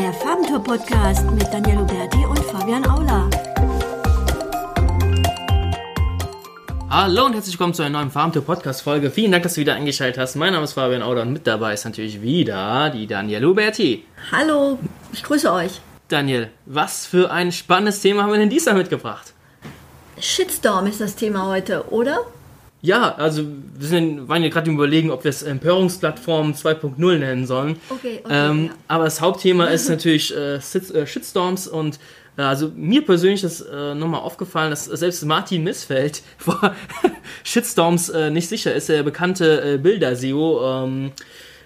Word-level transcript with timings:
Der 0.00 0.14
Farbentour-Podcast 0.14 1.30
mit 1.32 1.46
Daniel 1.52 1.80
Huberti 1.80 2.24
und 2.24 2.38
Fabian 2.38 2.82
Aula. 2.86 3.28
Hallo 6.88 7.26
und 7.26 7.34
herzlich 7.34 7.56
willkommen 7.56 7.74
zu 7.74 7.82
einer 7.82 7.98
neuen 7.98 8.10
Farbentour-Podcast-Folge. 8.10 9.10
Vielen 9.10 9.30
Dank, 9.30 9.42
dass 9.42 9.54
du 9.54 9.60
wieder 9.60 9.74
eingeschaltet 9.74 10.18
hast. 10.18 10.36
Mein 10.36 10.54
Name 10.54 10.64
ist 10.64 10.72
Fabian 10.72 11.02
Aula 11.02 11.20
und 11.20 11.34
mit 11.34 11.46
dabei 11.46 11.74
ist 11.74 11.84
natürlich 11.84 12.22
wieder 12.22 12.88
die 12.88 13.06
Daniel 13.06 13.44
Huberti. 13.44 14.06
Hallo, 14.32 14.78
ich 15.12 15.22
grüße 15.22 15.52
euch. 15.52 15.82
Daniel, 16.08 16.48
was 16.64 17.04
für 17.04 17.30
ein 17.30 17.52
spannendes 17.52 18.00
Thema 18.00 18.22
haben 18.22 18.32
wir 18.32 18.38
denn 18.38 18.48
diesmal 18.48 18.76
mitgebracht? 18.76 19.34
Shitstorm 20.18 20.86
ist 20.86 21.02
das 21.02 21.14
Thema 21.14 21.44
heute, 21.44 21.84
oder? 21.90 22.20
Ja, 22.82 23.14
also 23.16 23.44
wir 23.78 23.86
sind, 23.86 24.28
waren 24.28 24.42
ja 24.42 24.48
gerade 24.48 24.70
überlegen, 24.70 25.10
ob 25.10 25.24
wir 25.24 25.28
es 25.28 25.42
Empörungsplattform 25.42 26.52
2.0 26.52 27.18
nennen 27.18 27.46
sollen. 27.46 27.76
Okay, 27.90 28.20
okay, 28.24 28.34
ähm, 28.34 28.66
ja. 28.66 28.72
Aber 28.88 29.04
das 29.04 29.20
Hauptthema 29.20 29.66
ist 29.66 29.88
natürlich 29.90 30.34
äh, 30.34 30.54
äh, 30.56 31.06
Shitstorms 31.06 31.68
und 31.68 31.98
äh, 32.38 32.42
also 32.42 32.72
mir 32.74 33.04
persönlich 33.04 33.44
ist 33.44 33.60
äh, 33.60 33.94
nochmal 33.94 34.20
aufgefallen, 34.20 34.70
dass 34.70 34.86
selbst 34.86 35.24
Martin 35.26 35.62
Missfeld 35.62 36.22
vor 36.38 36.74
Shitstorms 37.44 38.08
äh, 38.08 38.30
nicht 38.30 38.48
sicher 38.48 38.74
ist. 38.74 38.88
Der 38.88 39.02
bekannte 39.02 39.74
äh, 39.74 39.78
Bilder-SEO, 39.78 40.84
ähm, 40.84 41.12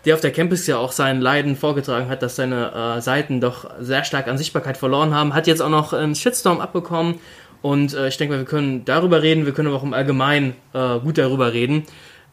der 0.04 0.14
auf 0.14 0.20
der 0.20 0.32
Campus 0.32 0.66
ja 0.66 0.78
auch 0.78 0.92
sein 0.92 1.20
Leiden 1.20 1.54
vorgetragen 1.56 2.08
hat, 2.08 2.22
dass 2.22 2.36
seine 2.36 2.96
äh, 2.96 3.00
Seiten 3.00 3.40
doch 3.40 3.70
sehr 3.80 4.02
stark 4.02 4.26
an 4.26 4.36
Sichtbarkeit 4.36 4.76
verloren 4.76 5.14
haben, 5.14 5.32
hat 5.32 5.46
jetzt 5.46 5.62
auch 5.62 5.70
noch 5.70 5.92
einen 5.92 6.16
Shitstorm 6.16 6.60
abbekommen. 6.60 7.20
Und 7.64 7.94
äh, 7.94 8.08
ich 8.08 8.18
denke 8.18 8.34
mal, 8.34 8.40
wir 8.40 8.44
können 8.44 8.84
darüber 8.84 9.22
reden, 9.22 9.46
wir 9.46 9.54
können 9.54 9.68
aber 9.68 9.78
auch 9.78 9.82
im 9.82 9.94
Allgemeinen 9.94 10.52
äh, 10.74 10.98
gut 10.98 11.16
darüber 11.16 11.54
reden. 11.54 11.84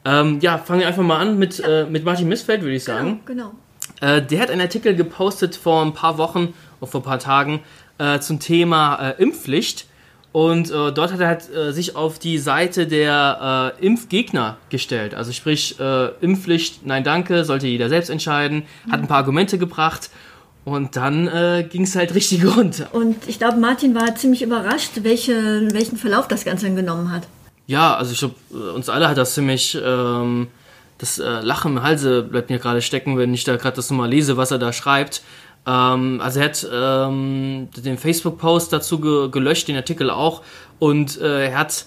Ähm, 0.03 0.39
ja, 0.41 0.57
fangen 0.57 0.81
wir 0.81 0.87
einfach 0.87 1.03
mal 1.03 1.19
an 1.19 1.39
mit, 1.39 1.61
äh, 1.65 1.85
mit 1.85 2.03
Martin 2.03 2.27
Missfeld, 2.27 2.63
würde 2.63 2.75
ich 2.75 2.83
sagen. 2.83 3.21
Genau. 3.25 3.53
Äh, 4.01 4.21
der 4.21 4.41
hat 4.41 4.49
einen 4.51 4.59
Artikel 4.59 4.93
gepostet 4.93 5.55
vor 5.55 5.85
ein 5.85 5.93
paar 5.93 6.17
Wochen 6.17 6.53
oder 6.81 6.91
vor 6.91 6.99
ein 6.99 7.05
paar 7.05 7.19
Tagen 7.19 7.61
äh, 7.97 8.19
zum 8.19 8.41
Thema 8.41 9.11
äh, 9.11 9.23
Impfpflicht. 9.23 9.85
Und 10.33 10.69
dort 10.69 11.11
hat 11.11 11.19
er 11.19 11.27
halt, 11.27 11.43
sich 11.73 11.97
auf 11.97 12.17
die 12.17 12.37
Seite 12.37 12.87
der 12.87 13.73
Impfgegner 13.81 14.55
gestellt. 14.69 15.13
Also 15.13 15.33
sprich, 15.33 15.75
Impfpflicht, 16.21 16.85
nein 16.85 17.03
danke, 17.03 17.43
sollte 17.43 17.67
jeder 17.67 17.89
selbst 17.89 18.09
entscheiden. 18.09 18.63
Hat 18.89 19.01
ein 19.01 19.09
paar 19.09 19.17
Argumente 19.17 19.57
gebracht. 19.57 20.09
Und 20.63 20.95
dann 20.95 21.27
äh, 21.27 21.67
ging 21.69 21.83
es 21.83 21.95
halt 21.95 22.13
richtig 22.13 22.45
runter. 22.57 22.89
Und 22.93 23.27
ich 23.27 23.39
glaube, 23.39 23.57
Martin 23.57 23.95
war 23.95 24.15
ziemlich 24.15 24.41
überrascht, 24.41 24.91
welche, 25.01 25.67
welchen 25.71 25.97
Verlauf 25.97 26.27
das 26.27 26.45
Ganze 26.45 26.67
dann 26.67 26.75
genommen 26.75 27.11
hat. 27.11 27.27
Ja, 27.67 27.95
also 27.95 28.11
ich 28.11 28.19
glaube, 28.19 28.73
uns 28.73 28.89
alle 28.89 29.07
hat 29.07 29.17
das 29.17 29.33
ziemlich, 29.33 29.77
ähm, 29.83 30.47
das 30.97 31.19
äh, 31.19 31.39
Lachen 31.41 31.77
im 31.77 31.83
Halse 31.83 32.21
bleibt 32.23 32.49
mir 32.49 32.59
gerade 32.59 32.81
stecken, 32.81 33.17
wenn 33.17 33.33
ich 33.33 33.43
da 33.43 33.55
gerade 33.55 33.75
das 33.75 33.89
nochmal 33.89 34.09
lese, 34.09 34.37
was 34.37 34.51
er 34.51 34.59
da 34.59 34.73
schreibt. 34.73 35.23
Ähm, 35.65 36.19
also 36.21 36.39
er 36.39 36.45
hat 36.45 36.67
ähm, 36.71 37.69
den 37.75 37.97
Facebook-Post 37.97 38.73
dazu 38.73 38.99
ge 38.99 39.29
gelöscht, 39.29 39.67
den 39.67 39.75
Artikel 39.75 40.09
auch, 40.09 40.41
und 40.79 41.19
äh, 41.21 41.49
er 41.49 41.57
hat, 41.57 41.85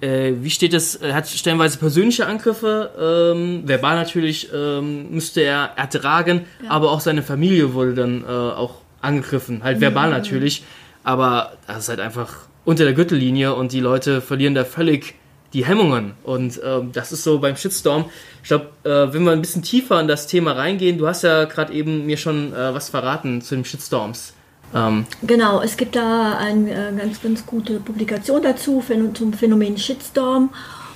äh, 0.00 0.32
wie 0.40 0.50
steht 0.50 0.74
es, 0.74 0.96
er 0.96 1.14
hat 1.14 1.28
stellenweise 1.28 1.78
persönliche 1.78 2.26
Angriffe, 2.26 3.34
ähm, 3.34 3.62
verbal 3.66 3.96
natürlich 3.96 4.48
ähm, 4.54 5.10
müsste 5.10 5.40
er 5.40 5.72
ertragen, 5.76 6.46
aber 6.68 6.90
auch 6.92 7.00
seine 7.00 7.22
Familie 7.22 7.74
wurde 7.74 7.94
dann 7.94 8.24
äh, 8.24 8.26
auch 8.26 8.76
angegriffen, 9.00 9.62
halt 9.62 9.80
verbal 9.80 10.10
natürlich, 10.10 10.64
aber 11.04 11.52
das 11.66 11.78
ist 11.78 11.88
halt 11.88 12.00
einfach 12.00 12.48
unter 12.64 12.84
der 12.84 12.92
Gürtellinie 12.92 13.54
und 13.54 13.72
die 13.72 13.80
Leute 13.80 14.20
verlieren 14.20 14.54
da 14.54 14.64
völlig 14.64 15.14
die 15.52 15.64
Hemmungen. 15.64 16.12
Und 16.22 16.60
ähm, 16.62 16.92
das 16.92 17.12
ist 17.12 17.24
so 17.24 17.38
beim 17.38 17.56
Shitstorm. 17.56 18.06
Ich 18.42 18.48
glaube, 18.48 18.66
äh, 18.84 19.12
wenn 19.12 19.24
wir 19.24 19.32
ein 19.32 19.40
bisschen 19.40 19.62
tiefer 19.62 20.00
in 20.00 20.08
das 20.08 20.26
Thema 20.26 20.52
reingehen, 20.52 20.98
du 20.98 21.06
hast 21.06 21.22
ja 21.22 21.44
gerade 21.44 21.72
eben 21.72 22.06
mir 22.06 22.16
schon 22.16 22.52
äh, 22.52 22.74
was 22.74 22.90
verraten 22.90 23.40
zu 23.40 23.54
den 23.54 23.64
Shitstorms. 23.64 24.34
Ähm, 24.74 25.06
Genau, 25.22 25.60
es 25.60 25.76
gibt 25.76 25.96
da 25.96 26.36
eine 26.38 26.70
äh, 26.70 26.92
ganz, 26.96 27.22
ganz 27.22 27.46
gute 27.46 27.80
Publikation 27.80 28.42
dazu 28.42 28.82
zum 29.14 29.32
Phänomen 29.32 29.78
Shitstorm. 29.78 30.50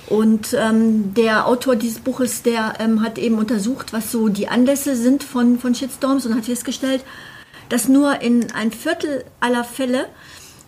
Und 0.07 0.53
ähm, 0.53 1.13
der 1.13 1.47
Autor 1.47 1.75
dieses 1.75 1.99
Buches, 1.99 2.43
der 2.43 2.73
ähm, 2.79 3.01
hat 3.01 3.17
eben 3.17 3.37
untersucht, 3.37 3.93
was 3.93 4.11
so 4.11 4.27
die 4.27 4.47
Anlässe 4.47 4.95
sind 4.95 5.23
von, 5.23 5.57
von 5.57 5.73
Shitstorms 5.73 6.25
und 6.25 6.35
hat 6.35 6.45
festgestellt, 6.45 7.03
dass 7.69 7.87
nur 7.87 8.21
in 8.21 8.51
ein 8.51 8.71
Viertel 8.71 9.23
aller 9.39 9.63
Fälle 9.63 10.07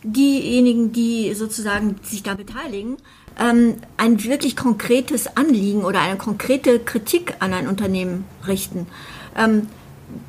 diejenigen, 0.03 0.93
die 0.93 1.33
sozusagen 1.33 1.97
sich 2.01 2.23
da 2.23 2.35
beteiligen, 2.35 2.97
ähm, 3.39 3.75
ein 3.97 4.23
wirklich 4.23 4.55
konkretes 4.55 5.35
Anliegen 5.35 5.83
oder 5.83 5.99
eine 6.01 6.17
konkrete 6.17 6.79
Kritik 6.79 7.35
an 7.39 7.53
ein 7.53 7.67
Unternehmen 7.67 8.23
richten. 8.47 8.87
Ähm, 9.35 9.67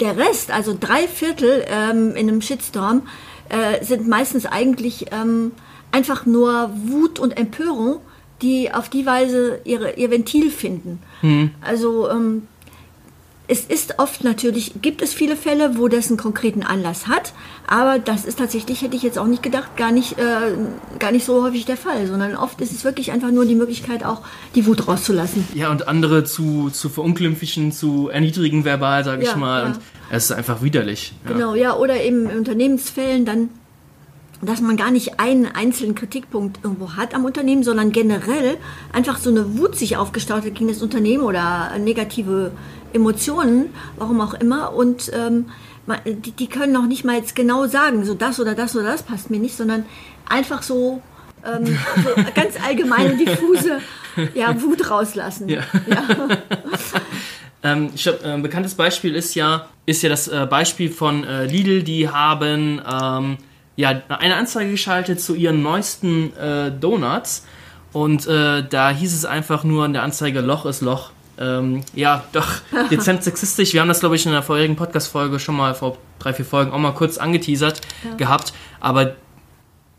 der 0.01 0.17
Rest, 0.17 0.51
also 0.51 0.77
drei 0.79 1.09
Viertel 1.09 1.65
ähm, 1.69 2.17
in 2.17 2.29
einem 2.29 2.43
Shitstorm, 2.43 3.03
äh, 3.49 3.85
sind 3.85 4.09
meistens 4.09 4.47
eigentlich 4.47 5.07
ähm, 5.13 5.53
einfach 5.93 6.27
nur 6.27 6.71
Wut 6.75 7.19
und 7.19 7.37
Empörung, 7.37 8.01
die 8.43 8.73
auf 8.73 8.89
die 8.89 9.07
Weise 9.07 9.61
ihre, 9.65 9.95
ihr 9.95 10.11
Ventil 10.11 10.51
finden. 10.51 11.01
Also 11.63 12.11
ähm, 12.11 12.49
es 13.49 13.61
ist 13.65 13.99
oft 13.99 14.25
natürlich, 14.25 14.73
gibt 14.83 15.03
es 15.03 15.15
viele 15.15 15.37
Fälle, 15.37 15.79
wo 15.79 15.87
das 15.89 16.09
einen 16.09 16.17
konkreten 16.17 16.63
Anlass 16.65 17.07
hat, 17.07 17.33
aber 17.69 17.99
das 18.01 18.25
ist 18.25 18.39
tatsächlich, 18.41 18.83
hätte 18.83 18.97
ich 18.97 19.03
jetzt 19.03 19.19
auch 19.19 19.27
nicht 19.27 19.43
gedacht, 19.43 19.77
gar 19.77 19.93
nicht, 19.93 20.19
äh, 20.19 20.57
gar 20.99 21.13
nicht 21.13 21.25
so 21.25 21.45
häufig 21.45 21.65
der 21.65 21.77
Fall, 21.77 22.07
sondern 22.09 22.35
oft 22.35 22.61
ist 22.61 22.73
es 22.73 22.85
wirklich 22.85 23.13
einfach 23.13 23.31
nur 23.31 23.45
die 23.47 23.55
Möglichkeit, 23.55 24.05
auch 24.05 24.23
die 24.55 24.67
Wut 24.67 24.89
rauszulassen. 24.89 25.47
ja, 25.55 25.71
und 25.71 25.87
andere 25.87 26.25
zu, 26.25 26.71
zu 26.71 26.89
verunglimpflichen, 26.89 27.71
zu 27.71 28.09
erniedrigen 28.09 28.65
verbal, 28.65 29.05
sage 29.05 29.23
ich 29.23 29.29
Ja, 29.29 29.37
mal. 29.37 29.61
ja. 29.61 29.67
Und 29.67 29.79
es 30.11 30.25
ist 30.25 30.33
einfach 30.33 30.63
widerlich. 30.63 31.13
Ja. 31.25 31.33
Genau, 31.33 31.55
ja, 31.55 31.77
oder 31.77 32.01
eben 32.03 32.29
in 32.29 32.39
Unternehmensfällen 32.39 33.25
dann, 33.25 33.49
dass 34.43 34.61
man 34.61 34.77
gar 34.77 34.91
nicht 34.91 35.19
einen 35.19 35.47
einzelnen 35.47 35.95
Kritikpunkt 35.95 36.61
irgendwo 36.63 36.93
hat 36.95 37.15
am 37.15 37.25
Unternehmen, 37.25 37.63
sondern 37.63 37.91
generell 37.91 38.59
einfach 38.93 39.19
so 39.19 39.31
eine 39.31 39.57
Wut 39.59 39.77
sich 39.77 39.97
aufgestaut 39.97 40.45
hat 40.45 40.55
gegen 40.55 40.69
das 40.69 40.83
Unternehmen 40.83 41.23
oder 41.25 41.71
negative 41.79 42.53
Emotionen, 42.97 43.71
warum 43.97 44.21
auch 44.21 44.35
immer. 44.35 44.75
Und 44.75 45.11
ähm, 45.15 45.47
die, 46.05 46.33
die 46.33 46.49
können 46.49 46.73
noch 46.73 46.87
nicht 46.87 47.05
mal 47.05 47.17
jetzt 47.17 47.37
genau 47.37 47.67
sagen, 47.67 48.05
so 48.05 48.15
das 48.15 48.41
oder 48.41 48.55
das 48.55 48.75
oder 48.75 48.87
das 48.87 49.03
passt 49.03 49.31
mir 49.31 49.39
nicht, 49.39 49.57
sondern 49.57 49.85
einfach 50.29 50.63
so, 50.63 51.03
ähm, 51.45 51.79
so 52.03 52.23
ganz 52.35 52.55
allgemeine, 52.67 53.17
diffuse 53.17 53.81
ja, 54.35 54.61
Wut 54.61 54.91
rauslassen. 54.91 55.49
Ja. 55.49 55.63
Ja. 55.87 56.03
Ähm, 57.63 57.91
äh, 58.05 58.29
ein 58.29 58.43
bekanntes 58.43 58.75
Beispiel 58.75 59.17
ist 59.17 59.35
ja, 59.35 59.67
ist 59.87 60.03
ja 60.03 60.09
das 60.09 60.29
äh, 60.29 60.47
Beispiel 60.49 60.89
von 60.89 61.25
äh, 61.25 61.47
Lidl, 61.47 61.83
die 61.83 62.09
haben 62.09 62.81
ähm, 62.89 63.39
ja, 63.75 64.03
eine 64.09 64.37
Anzeige 64.37 64.71
geschaltet 64.71 65.21
zu 65.21 65.35
ihren 65.35 65.63
neuesten 65.63 66.33
Donuts 66.81 67.45
und 67.93 68.27
da 68.27 68.91
hieß 68.91 69.13
es 69.13 69.27
einfach 69.27 69.65
nur 69.65 69.85
in 69.85 69.93
der 69.93 70.03
Anzeige, 70.03 70.41
Loch 70.41 70.65
ist 70.65 70.81
Loch. 70.81 71.11
Ähm, 71.39 71.83
ja, 71.95 72.25
doch, 72.33 72.49
dezent 72.91 73.23
sexistisch. 73.23 73.73
Wir 73.73 73.81
haben 73.81 73.89
das, 73.89 74.01
glaube 74.01 74.17
ich, 74.17 74.25
in 74.27 74.33
der 74.33 74.43
vorherigen 74.43 74.77
Podcast-Folge 74.77 75.39
schon 75.39 75.57
mal 75.57 75.75
vor 75.75 75.99
drei, 76.19 76.33
vier 76.33 76.45
Folgen 76.45 76.73
auch 76.73 76.79
mal 76.79 76.93
kurz 76.93 77.19
angeteasert 77.19 77.81
gehabt, 78.17 78.53
aber 78.81 79.17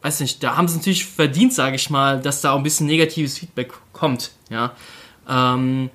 weiß 0.02 0.20
nicht, 0.22 0.42
da 0.44 0.56
haben 0.56 0.68
sie 0.68 0.78
natürlich 0.78 1.06
verdient, 1.06 1.54
sage 1.54 1.76
ich 1.76 1.90
mal, 1.90 2.22
dass 2.22 2.42
da 2.42 2.52
auch 2.52 2.58
ein 2.58 2.64
bisschen 2.64 2.88
negatives 2.88 3.38
Feedback 3.38 3.74
kommt, 3.94 4.32
ja. 4.50 4.74
Ähm, 5.28 5.90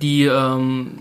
die, 0.00 0.24
ähm, 0.24 0.98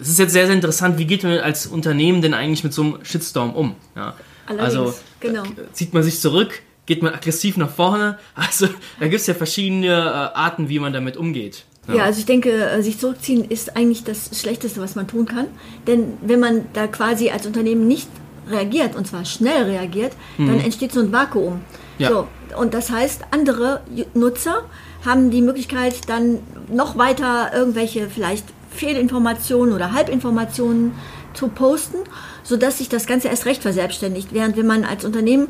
es 0.00 0.08
ist 0.08 0.18
jetzt 0.18 0.32
sehr, 0.32 0.46
sehr 0.46 0.54
interessant, 0.54 0.98
wie 0.98 1.04
geht 1.04 1.22
man 1.22 1.38
als 1.38 1.66
Unternehmen 1.66 2.22
denn 2.22 2.34
eigentlich 2.34 2.64
mit 2.64 2.72
so 2.72 2.82
einem 2.82 3.04
Shitstorm 3.04 3.52
um? 3.54 3.74
Ja? 3.96 4.14
Allerdings, 4.46 4.76
also 4.76 4.94
genau. 5.20 5.44
äh, 5.44 5.72
zieht 5.72 5.92
man 5.92 6.02
sich 6.02 6.20
zurück, 6.20 6.62
geht 6.86 7.02
man 7.02 7.12
aggressiv 7.12 7.56
nach 7.56 7.70
vorne? 7.70 8.18
Also 8.34 8.68
da 8.98 9.08
gibt 9.08 9.20
es 9.20 9.26
ja 9.26 9.34
verschiedene 9.34 9.88
äh, 9.88 10.38
Arten, 10.38 10.68
wie 10.68 10.78
man 10.78 10.92
damit 10.92 11.16
umgeht. 11.16 11.64
Ja, 11.96 12.04
also 12.04 12.18
ich 12.20 12.26
denke, 12.26 12.50
äh, 12.50 12.82
sich 12.82 12.98
zurückziehen 12.98 13.44
ist 13.48 13.76
eigentlich 13.76 14.04
das 14.04 14.30
Schlechteste, 14.38 14.80
was 14.80 14.94
man 14.94 15.06
tun 15.06 15.24
kann. 15.26 15.46
Denn 15.86 16.14
wenn 16.20 16.38
man 16.38 16.66
da 16.74 16.86
quasi 16.86 17.30
als 17.30 17.46
Unternehmen 17.46 17.88
nicht 17.88 18.08
reagiert, 18.50 18.94
und 18.94 19.06
zwar 19.06 19.24
schnell 19.24 19.64
reagiert, 19.64 20.12
dann 20.36 20.60
entsteht 20.60 20.92
so 20.92 21.00
ein 21.00 21.12
Vakuum. 21.12 21.60
Ja. 21.98 22.08
So, 22.10 22.28
und 22.58 22.74
das 22.74 22.90
heißt, 22.90 23.22
andere 23.30 23.80
Nutzer 24.14 24.62
haben 25.04 25.30
die 25.30 25.42
Möglichkeit, 25.42 26.08
dann 26.08 26.38
noch 26.70 26.96
weiter 26.96 27.50
irgendwelche 27.54 28.08
vielleicht 28.08 28.46
Fehlinformationen 28.70 29.74
oder 29.74 29.92
Halbinformationen 29.92 30.92
zu 31.34 31.48
posten, 31.48 31.98
sodass 32.42 32.78
sich 32.78 32.88
das 32.88 33.06
Ganze 33.06 33.28
erst 33.28 33.46
recht 33.46 33.62
verselbstständigt. 33.62 34.28
Während 34.32 34.56
wenn 34.56 34.66
man 34.66 34.84
als 34.84 35.04
Unternehmen, 35.04 35.48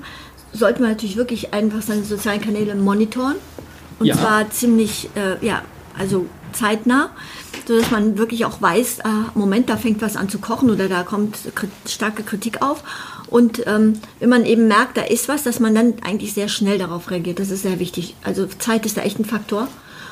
sollte 0.52 0.81
man 0.81 0.91
natürlich 0.91 1.17
wirklich 1.17 1.52
einfach 1.52 1.82
seine 1.82 2.05
sozialen 2.05 2.41
Kanäle 2.41 2.75
monitoren. 2.75 3.37
Und 3.99 4.06
Ja. 4.06 4.14
zwar 4.17 4.50
ziemlich, 4.50 5.11
äh, 5.14 5.44
ja, 5.44 5.62
also 5.98 6.26
zeitnah, 6.52 7.10
sodass 7.66 7.90
man 7.90 8.16
wirklich 8.18 8.44
auch 8.44 8.60
weiß, 8.62 9.04
ah, 9.04 9.26
Moment, 9.34 9.68
da 9.68 9.76
fängt 9.76 10.00
was 10.00 10.16
an 10.16 10.28
zu 10.28 10.38
kochen 10.38 10.70
oder 10.70 10.88
da 10.88 11.02
kommt 11.02 11.36
kri- 11.54 11.68
starke 11.90 12.22
Kritik 12.22 12.62
auf. 12.62 12.82
Und 13.28 13.66
ähm, 13.66 13.94
wenn 14.20 14.30
man 14.30 14.46
eben 14.46 14.68
merkt, 14.68 14.96
da 14.96 15.02
ist 15.02 15.28
was, 15.28 15.42
dass 15.42 15.60
man 15.60 15.74
dann 15.74 15.94
eigentlich 16.02 16.32
sehr 16.32 16.48
schnell 16.48 16.78
darauf 16.78 17.10
reagiert. 17.10 17.38
Das 17.38 17.50
ist 17.50 17.62
sehr 17.62 17.78
wichtig. 17.78 18.14
Also 18.24 18.46
Zeit 18.46 18.86
ist 18.86 18.96
da 18.96 19.02
echt 19.02 19.18
ein 19.18 19.24
Faktor. 19.26 19.68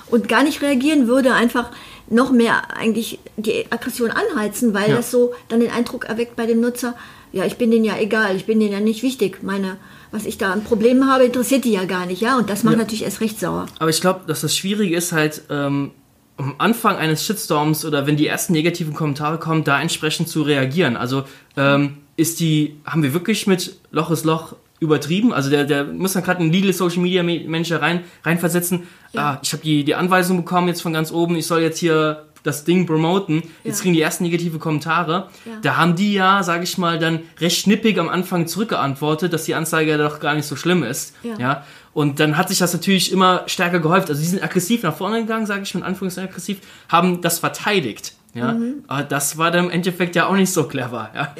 und 0.08 0.28
gar 0.28 0.44
nicht 0.44 0.62
reagieren, 0.62 1.08
würde 1.08 1.32
einfach 1.34 1.70
noch 2.08 2.30
mehr 2.30 2.76
eigentlich 2.76 3.18
die 3.36 3.64
Aggression 3.72 4.10
anheizen, 4.12 4.72
weil 4.72 4.90
Ja. 4.90 4.96
das 4.98 5.10
so 5.10 5.32
dann 5.48 5.58
den 5.58 5.72
Eindruck 5.72 6.04
erweckt 6.04 6.36
bei 6.36 6.46
dem 6.46 6.60
Nutzer, 6.60 6.94
ja, 7.36 7.44
ich 7.44 7.56
bin 7.56 7.70
denen 7.70 7.84
ja 7.84 7.96
egal, 7.98 8.34
ich 8.36 8.46
bin 8.46 8.58
denen 8.60 8.72
ja 8.72 8.80
nicht 8.80 9.02
wichtig. 9.02 9.42
Meine, 9.42 9.76
was 10.10 10.24
ich 10.26 10.38
da 10.38 10.52
an 10.52 10.64
Problemen 10.64 11.10
habe, 11.10 11.24
interessiert 11.24 11.64
die 11.64 11.72
ja 11.72 11.84
gar 11.84 12.06
nicht, 12.06 12.20
ja. 12.22 12.38
Und 12.38 12.48
das 12.50 12.64
macht 12.64 12.74
Ja. 12.74 12.80
natürlich 12.80 13.04
erst 13.04 13.20
recht 13.20 13.38
sauer. 13.38 13.66
Aber 13.78 13.90
ich 13.90 14.00
glaube, 14.00 14.20
dass 14.26 14.40
das 14.40 14.56
Schwierige 14.56 14.96
ist 14.96 15.12
halt, 15.12 15.42
ähm, 15.50 15.90
am 16.38 16.54
Anfang 16.58 16.96
eines 16.96 17.24
Shitstorms 17.24 17.84
oder 17.86 18.06
wenn 18.06 18.16
die 18.16 18.26
ersten 18.26 18.52
negativen 18.52 18.92
Kommentare 18.92 19.38
kommen, 19.38 19.64
da 19.64 19.80
entsprechend 19.80 20.28
zu 20.28 20.42
reagieren. 20.42 20.96
Also 20.96 21.24
ähm, 21.56 21.98
ist 22.16 22.40
die, 22.40 22.76
haben 22.84 23.02
wir 23.02 23.14
wirklich 23.14 23.46
mit 23.46 23.78
Loch 23.90 24.10
ist 24.10 24.24
Loch 24.26 24.54
übertrieben? 24.78 25.32
Also 25.32 25.48
der, 25.48 25.64
der 25.64 25.84
muss 25.84 26.12
dann 26.12 26.22
gerade 26.22 26.42
ein 26.42 26.52
Legal 26.52 26.74
Social 26.74 27.00
Media 27.02 27.22
Manager 27.22 27.80
rein, 27.80 28.04
reinversetzen. 28.22 28.82
Ja. 29.12 29.20
Ah, 29.22 29.40
ich 29.42 29.52
habe 29.54 29.62
die, 29.62 29.82
die 29.84 29.94
Anweisung 29.94 30.36
bekommen 30.36 30.68
jetzt 30.68 30.82
von 30.82 30.92
ganz 30.92 31.10
oben, 31.10 31.36
ich 31.36 31.46
soll 31.46 31.62
jetzt 31.62 31.78
hier 31.78 32.26
das 32.46 32.64
Ding 32.64 32.86
promoten. 32.86 33.42
Jetzt 33.64 33.78
Ja. 33.78 33.82
kriegen 33.82 33.94
die 33.94 34.00
ersten 34.00 34.24
negative 34.24 34.58
Kommentare. 34.58 35.28
Ja. 35.44 35.52
Da 35.62 35.76
haben 35.76 35.96
die 35.96 36.12
ja, 36.12 36.42
sage 36.42 36.64
ich 36.64 36.78
mal, 36.78 36.98
dann 36.98 37.20
recht 37.40 37.58
schnippig 37.60 37.98
am 37.98 38.08
Anfang 38.08 38.46
zurückgeantwortet, 38.46 39.32
dass 39.32 39.44
die 39.44 39.54
Anzeige 39.54 39.90
ja 39.92 39.98
doch 39.98 40.20
gar 40.20 40.34
nicht 40.34 40.46
so 40.46 40.56
schlimm 40.56 40.82
ist. 40.82 41.14
Ja. 41.22 41.38
ja? 41.38 41.64
Und 41.92 42.20
dann 42.20 42.36
hat 42.36 42.48
sich 42.50 42.58
das 42.58 42.72
natürlich 42.72 43.10
immer 43.10 43.42
stärker 43.46 43.80
gehäuft. 43.80 44.08
Also 44.10 44.20
die 44.20 44.28
sind 44.28 44.42
aggressiv 44.42 44.82
nach 44.82 44.94
vorne 44.96 45.20
gegangen, 45.22 45.46
sage 45.46 45.62
ich 45.62 45.74
mit 45.74 45.82
Anführungszeichen 45.84 46.28
aggressiv, 46.30 46.58
haben 46.88 47.20
das 47.22 47.38
verteidigt. 47.38 48.12
Ja, 48.34 48.52
Mhm. 48.52 48.84
aber 48.86 49.02
das 49.02 49.38
war 49.38 49.50
dann 49.50 49.64
im 49.64 49.70
Endeffekt 49.70 50.14
ja 50.14 50.26
auch 50.26 50.34
nicht 50.34 50.52
so 50.52 50.64
clever. 50.64 51.08
Ja, 51.14 51.34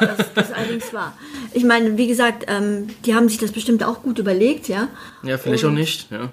Das, 0.00 0.32
das 0.34 0.52
allerdings 0.52 0.92
war. 0.94 1.12
Ich 1.52 1.62
meine, 1.64 1.98
wie 1.98 2.06
gesagt, 2.06 2.44
ähm, 2.48 2.86
die 3.04 3.14
haben 3.14 3.28
sich 3.28 3.36
das 3.36 3.52
bestimmt 3.52 3.84
auch 3.84 4.02
gut 4.02 4.18
überlegt, 4.18 4.66
ja. 4.68 4.88
ja 5.22 5.36
vielleicht 5.36 5.64
Und- 5.64 5.70
auch 5.72 5.74
nicht. 5.74 6.10
Ja. 6.10 6.30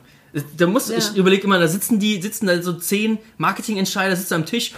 Da 0.58 0.68
muss, 0.68 0.90
Ja. 0.90 0.98
ich 0.98 1.16
überlege 1.16 1.44
immer, 1.44 1.60
da 1.60 1.68
sitzen 1.68 2.00
die, 2.00 2.22
sitzen 2.22 2.48
da 2.48 2.62
so 2.62 2.74
zehn 2.74 3.18
Marketingentscheider, 3.38 4.16
sitzen 4.16 4.36
am 4.36 4.46
Tisch. 4.46 4.74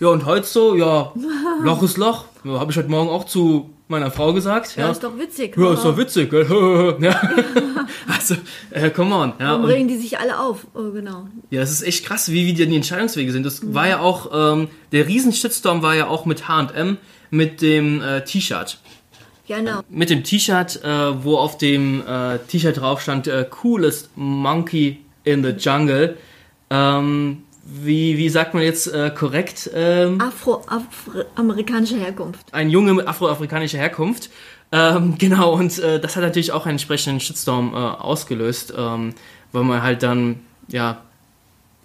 Ja, 0.00 0.08
und 0.08 0.26
heute 0.26 0.46
so, 0.46 0.74
ja, 0.74 1.12
Loch 1.62 1.82
ist 1.82 1.96
Loch. 1.96 2.24
Ja, 2.44 2.58
Habe 2.60 2.70
ich 2.72 2.76
heute 2.78 2.88
Morgen 2.90 3.08
auch 3.08 3.24
zu 3.24 3.70
meiner 3.88 4.10
Frau 4.10 4.32
gesagt. 4.32 4.76
Ja, 4.76 4.86
Ja, 4.86 4.90
ist 4.92 5.02
doch 5.04 5.16
witzig. 5.18 5.56
ja 5.56 5.72
ist 5.72 5.84
doch 5.84 5.96
witzig, 5.96 6.30
gell? 6.30 6.96
ja. 7.00 7.20
Also, 8.08 8.34
äh, 8.70 8.90
come 8.90 9.14
on. 9.14 9.32
Ja, 9.38 9.50
Warum 9.52 9.64
regen 9.66 9.86
die 9.88 9.96
sich 9.96 10.18
alle 10.18 10.38
auf? 10.40 10.66
Oh, 10.74 10.90
genau. 10.90 11.28
Ja, 11.50 11.60
das 11.60 11.70
ist 11.70 11.82
echt 11.82 12.04
krass, 12.04 12.30
wie, 12.32 12.46
wie 12.46 12.52
die 12.52 12.66
die 12.66 12.74
Entscheidungswege 12.76 13.30
sind. 13.30 13.46
Das 13.46 13.72
war 13.74 13.86
ja 13.86 14.00
auch, 14.00 14.30
ähm, 14.34 14.68
der 14.90 15.06
Riesen-Shitstorm 15.06 15.82
war 15.82 15.94
ja 15.94 16.08
auch 16.08 16.24
mit 16.26 16.48
H&M, 16.48 16.98
mit 17.30 17.62
dem 17.62 18.02
äh, 18.02 18.24
T-Shirt. 18.24 18.78
Genau. 19.46 19.80
Mit 19.88 20.10
dem 20.10 20.24
T-Shirt, 20.24 20.82
äh, 20.84 21.24
wo 21.24 21.36
auf 21.36 21.58
dem 21.58 22.02
äh, 22.06 22.38
T-Shirt 22.38 22.78
drauf 22.78 23.00
stand, 23.00 23.26
äh, 23.26 23.46
coolest 23.62 24.10
monkey 24.16 24.98
in 25.24 25.44
the 25.44 25.50
jungle. 25.50 26.16
Ähm, 26.70 27.42
wie, 27.64 28.16
wie 28.16 28.28
sagt 28.28 28.54
man 28.54 28.62
jetzt 28.62 28.86
äh, 28.86 29.10
korrekt? 29.10 29.70
Ähm, 29.74 30.20
Afroamerikanischer 30.20 31.96
Herkunft. 31.96 32.52
ein 32.52 32.70
Junge 32.70 32.94
mit 32.94 33.08
afroafrikanischer 33.08 33.78
Herkunft. 33.78 34.30
Ähm, 34.72 35.14
genau, 35.18 35.52
und 35.54 35.78
äh, 35.78 36.00
das 36.00 36.16
hat 36.16 36.22
natürlich 36.22 36.52
auch 36.52 36.64
einen 36.66 36.74
entsprechenden 36.74 37.20
Shitstorm 37.20 37.74
äh, 37.74 37.76
ausgelöst, 37.76 38.72
ähm, 38.76 39.14
weil 39.52 39.64
man 39.64 39.82
halt 39.82 40.02
dann, 40.02 40.40
ja, 40.68 41.02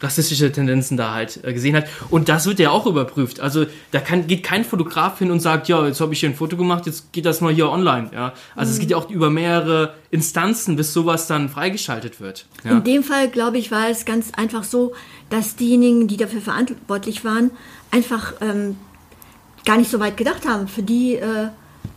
rassistische 0.02 0.52
Tendenzen 0.52 0.98
da 0.98 1.14
halt 1.14 1.40
äh, 1.44 1.54
gesehen 1.54 1.76
hat. 1.76 1.86
Und 2.10 2.28
das 2.30 2.46
wird 2.48 2.60
ja 2.60 2.72
auch 2.72 2.86
überprüft. 2.88 3.40
Also 3.40 3.66
da 3.92 4.00
kann, 4.00 4.28
geht 4.28 4.44
kein 4.44 4.64
Fotograf 4.66 5.20
hin 5.20 5.30
und 5.32 5.40
sagt, 5.40 5.68
ja, 5.68 5.86
jetzt 5.86 6.02
habe 6.02 6.14
ich 6.14 6.20
hier 6.22 6.30
ein 6.30 6.36
Foto 6.36 6.58
gemacht, 6.58 6.86
jetzt 6.86 7.12
geht 7.14 7.26
das 7.26 7.42
mal 7.42 7.54
hier 7.54 7.70
online. 7.70 8.10
Ja? 8.14 8.34
Also 8.56 8.72
es 8.74 8.80
geht 8.80 8.90
ja 8.92 8.98
auch 8.98 9.10
über 9.10 9.30
mehrere 9.30 9.94
Instanzen, 10.10 10.76
bis 10.76 10.94
sowas 10.94 11.28
dann 11.28 11.50
freigeschaltet 11.50 12.20
wird. 12.20 12.46
Ja? 12.64 12.72
In 12.72 12.84
dem 12.84 13.04
Fall, 13.04 13.30
glaube 13.30 13.58
ich, 13.58 13.72
war 13.72 13.90
es 13.90 14.06
ganz 14.06 14.32
einfach 14.36 14.64
so, 14.64 14.94
dass 15.30 15.56
diejenigen, 15.56 16.08
die 16.08 16.18
dafür 16.18 16.42
verantwortlich 16.42 17.24
waren, 17.24 17.52
einfach 17.92 18.34
ähm, 18.42 18.76
gar 19.66 19.78
nicht 19.78 19.92
so 19.92 20.00
weit 20.00 20.18
gedacht 20.18 20.48
haben. 20.48 20.68
Für 20.68 20.82
die 20.84 21.16
äh, 21.16 21.50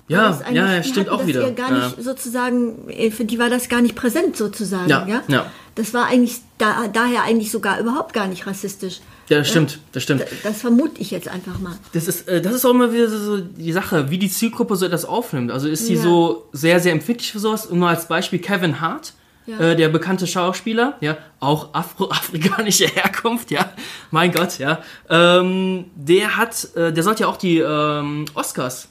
Ja, 0.08 0.18
war 0.18 0.28
das 0.28 0.42
eigentlich- 0.42 0.56
ja, 0.56 0.72
ja, 0.74 0.82
stimmt 0.82 0.98
hatten 1.08 1.20
auch 1.20 1.26
wieder. 1.26 1.42
ja 1.42 1.50
gar 1.50 1.70
Ja. 1.72 1.86
nicht 1.88 2.02
sozusagen, 2.02 2.88
äh, 2.90 3.10
für 3.10 3.24
die 3.24 3.38
war 3.38 3.48
das 3.50 3.68
gar 3.68 3.80
nicht 3.80 3.94
präsent 3.94 4.36
sozusagen. 4.36 4.88
Ja, 4.90 5.06
Ja, 5.08 5.22
ja. 5.28 5.46
Das 5.74 5.92
war 5.92 6.06
eigentlich 6.06 6.36
da, 6.58 6.86
daher 6.92 7.22
eigentlich 7.24 7.50
sogar 7.50 7.80
überhaupt 7.80 8.12
gar 8.12 8.26
nicht 8.28 8.46
rassistisch. 8.46 9.00
Ja, 9.28 9.38
das 9.38 9.48
stimmt, 9.48 9.78
das 9.92 10.02
stimmt. 10.02 10.24
Das 10.42 10.60
vermute 10.60 11.00
ich 11.00 11.10
jetzt 11.10 11.28
einfach 11.28 11.58
mal. 11.58 11.76
Das 11.92 12.06
ist, 12.08 12.28
äh, 12.28 12.40
das 12.42 12.52
ist 12.54 12.64
auch 12.64 12.70
immer 12.70 12.92
wieder 12.92 13.08
so 13.08 13.38
die 13.40 13.72
Sache, 13.72 14.10
wie 14.10 14.18
die 14.18 14.28
Zielgruppe 14.28 14.76
so 14.76 14.84
etwas 14.86 15.04
aufnimmt. 15.04 15.50
Also 15.50 15.66
ist 15.68 15.88
die 15.88 15.94
Ja. 15.94 16.02
so 16.02 16.46
sehr, 16.52 16.78
sehr 16.78 16.92
empfindlich 16.92 17.32
für 17.32 17.38
sowas. 17.38 17.66
Und 17.66 17.78
nur 17.78 17.88
als 17.88 18.06
Beispiel 18.06 18.38
Kevin 18.38 18.80
Hart, 18.82 19.14
Ja. 19.46 19.58
äh, 19.58 19.76
der 19.76 19.88
bekannte 19.88 20.26
Schauspieler, 20.26 20.96
ja, 21.00 21.16
auch 21.40 21.72
afroafrikanische 21.74 22.86
Herkunft, 22.94 23.50
ja, 23.50 23.72
mein 24.10 24.30
Gott, 24.30 24.58
ja. 24.58 24.80
Ähm, 25.08 25.86
der 25.96 26.36
hat, 26.36 26.68
äh, 26.76 26.92
der 26.92 27.02
sollte 27.02 27.22
ja 27.22 27.28
auch 27.28 27.36
die 27.38 27.58
ähm, 27.58 28.26
Oscars 28.34 28.88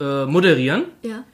äh, 0.00 0.26
moderieren. 0.26 0.84
Ja. 1.02 1.24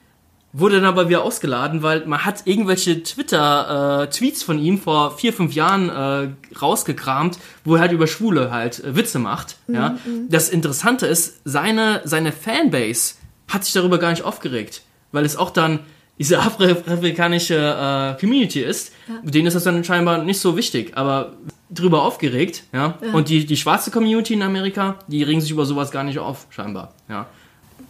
Wurde 0.53 0.77
dann 0.77 0.85
aber 0.85 1.09
wieder 1.09 1.23
ausgeladen, 1.23 1.83
weil 1.83 2.05
man 2.05 2.23
hat 2.23 2.43
irgendwelche 2.45 3.03
Twitter-Tweets 3.03 4.43
von 4.43 4.57
ihm 4.59 4.79
vor 4.79 5.17
vier, 5.17 5.33
fünf 5.33 5.53
Jahren 5.53 5.89
äh, 5.89 6.29
rausgekramt, 6.57 7.37
wo 7.65 7.75
er 7.75 7.81
halt 7.81 7.91
über 7.91 8.07
Schwule 8.07 8.49
halt 8.49 8.83
äh, 8.83 8.95
Witze 8.95 9.19
macht. 9.19 9.57
Ja? 9.67 9.97
Das 10.29 10.49
Interessante 10.49 11.05
ist, 11.05 11.41
seine, 11.43 12.01
seine 12.05 12.31
Fanbase 12.31 13.15
hat 13.47 13.65
sich 13.65 13.73
darüber 13.73 13.97
gar 13.97 14.11
nicht 14.11 14.23
aufgeregt, 14.23 14.81
weil 15.11 15.25
es 15.25 15.35
auch 15.35 15.49
dann 15.51 15.79
diese 16.17 16.39
afroamerikanische 16.39 18.15
äh, 18.15 18.19
Community 18.19 18.61
ist. 18.61 18.93
Mit 19.23 19.35
denen 19.35 19.47
ist 19.47 19.53
das 19.53 19.65
dann 19.65 19.83
scheinbar 19.83 20.23
nicht 20.23 20.39
so 20.39 20.57
wichtig, 20.57 20.93
aber 20.95 21.33
drüber 21.69 22.01
aufgeregt, 22.03 22.63
ja. 22.73 22.97
Und 23.13 23.29
die, 23.29 23.45
die 23.45 23.57
schwarze 23.57 23.91
Community 23.91 24.33
in 24.33 24.41
Amerika, 24.41 24.95
die 25.07 25.21
regen 25.23 25.41
sich 25.41 25.51
über 25.51 25.65
sowas 25.65 25.91
gar 25.91 26.03
nicht 26.03 26.17
auf, 26.19 26.47
scheinbar, 26.49 26.93
ja. 27.09 27.27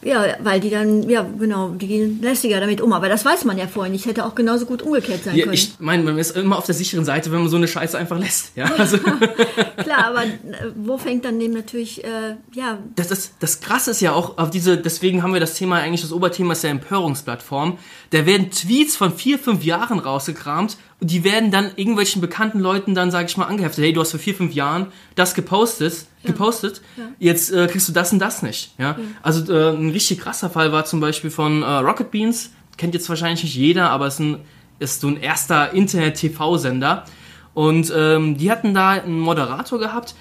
Ja, 0.04 0.24
weil 0.42 0.60
die 0.60 0.70
dann, 0.70 1.10
ja, 1.10 1.26
genau, 1.40 1.70
die 1.70 1.88
gehen 1.88 2.22
lästiger 2.22 2.60
damit 2.60 2.82
um. 2.82 2.94
Aber 2.94 3.10
das 3.10 3.26
weiß 3.26 3.46
man 3.46 3.58
ja 3.58 3.68
vorher 3.68 3.92
nicht. 3.92 4.06
Hätte 4.06 4.26
auch 4.26 4.36
genauso 4.36 4.68
gut 4.68 4.84
umgekehrt 4.84 5.24
sein 5.24 5.36
Ja, 5.36 5.44
können. 5.46 5.56
ich 5.56 5.74
meine, 5.80 6.04
man 6.04 6.20
ist 6.20 6.38
immer 6.38 6.58
auf 6.58 6.66
der 6.66 6.76
sicheren 6.76 7.04
Seite, 7.04 7.32
wenn 7.32 7.40
man 7.40 7.50
so 7.50 7.58
eine 7.58 7.68
Scheiße 7.68 7.98
einfach 7.98 8.20
lässt. 8.20 8.56
Ja, 8.56 8.66
also 8.78 8.98
Klar, 9.78 10.06
aber 10.06 10.24
äh, 10.24 10.30
wo 10.76 10.98
fängt 11.00 11.26
dann 11.26 11.40
dem 11.40 11.52
natürlich, 11.54 12.04
äh, 12.04 12.36
ja, 12.54 12.78
das, 12.96 13.08
das, 13.08 13.32
das 13.40 13.60
Krasse 13.60 13.92
ist 13.92 14.02
ja 14.02 14.14
auch, 14.14 14.38
auf 14.38 14.52
diese, 14.52 14.78
deswegen 14.78 15.24
haben 15.24 15.34
wir 15.34 15.40
das 15.40 15.56
Thema, 15.56 15.78
eigentlich 15.78 16.02
das 16.02 16.14
Oberthema 16.14 16.54
ist 16.54 16.64
ja 16.64 16.70
Empörungsplattform. 16.70 17.80
Da 18.12 18.26
werden 18.26 18.52
Tweets 18.52 18.96
von 18.96 19.12
vier, 19.12 19.40
fünf 19.40 19.64
Jahren 19.64 19.98
rausgekramt 20.00 20.78
und 21.00 21.12
die 21.12 21.24
werden 21.24 21.52
dann 21.52 21.72
irgendwelchen 21.76 22.22
bekannten 22.22 22.60
Leuten 22.60 22.96
dann, 22.96 23.12
sage 23.12 23.28
ich 23.28 23.38
mal, 23.38 23.46
angeheftet. 23.46 23.84
Hey, 23.84 23.94
du 23.94 24.02
hast 24.02 24.12
vor 24.12 24.20
vier, 24.20 24.34
fünf 24.34 24.54
Jahren 24.54 24.88
das 25.16 25.36
gepostet, 25.36 26.06
gepostet, 26.24 26.82
jetzt 27.20 27.52
äh, 27.52 27.68
kriegst 27.68 27.88
du 27.88 27.94
das 27.94 28.12
und 28.12 28.20
das 28.20 28.42
nicht. 28.42 28.74
Ja? 28.80 28.98
Also 29.22 29.54
äh, 29.54 29.76
ein 29.76 29.92
richtig 29.92 30.20
krasser 30.20 30.50
Fall 30.50 30.72
war 30.72 30.86
zum 30.86 31.00
Beispiel 31.00 31.30
von 31.30 31.62
äh, 31.62 31.66
Rocket 31.66 32.10
Beans, 32.10 32.52
kennt 32.78 32.96
jetzt 32.96 33.08
wahrscheinlich 33.10 33.44
nicht 33.44 33.56
jeder, 33.56 33.92
aber 33.92 34.08
ist, 34.08 34.20
ein, 34.20 34.40
ist 34.80 35.02
so 35.02 35.08
ein 35.08 35.18
erster 35.18 35.74
Internet-TV-Sender. 35.74 37.06
Und 37.54 37.92
ähm, 37.96 38.38
die 38.38 38.52
hatten 38.52 38.74
da 38.74 38.92
einen 38.92 39.20
Moderator 39.20 39.80
gehabt, 39.80 40.16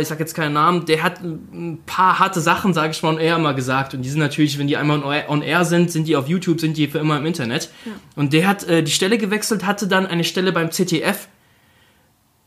ich 0.00 0.08
sag 0.08 0.20
jetzt 0.20 0.34
keinen 0.34 0.52
Namen, 0.52 0.84
der 0.86 1.02
hat 1.02 1.22
ein 1.22 1.80
paar 1.86 2.18
harte 2.18 2.40
Sachen, 2.40 2.74
sage 2.74 2.92
ich 2.92 3.02
mal, 3.02 3.14
on 3.14 3.18
air 3.18 3.38
mal 3.38 3.54
gesagt. 3.54 3.94
Und 3.94 4.02
die 4.02 4.10
sind 4.10 4.20
natürlich, 4.20 4.58
wenn 4.58 4.66
die 4.66 4.76
einmal 4.76 5.02
on 5.28 5.42
air, 5.42 5.64
sind, 5.64 5.90
sind 5.90 6.06
die 6.06 6.16
auf 6.16 6.28
YouTube, 6.28 6.60
sind 6.60 6.76
die 6.76 6.86
für 6.86 6.98
immer 6.98 7.16
im 7.16 7.26
Internet. 7.26 7.70
Und 8.16 8.32
der 8.32 8.46
hat 8.46 8.64
äh, 8.64 8.82
die 8.82 8.90
Stelle 8.90 9.18
gewechselt, 9.18 9.64
hatte 9.64 9.86
dann 9.86 10.06
eine 10.06 10.24
Stelle 10.24 10.52
beim 10.52 10.70
ZDF. 10.70 11.28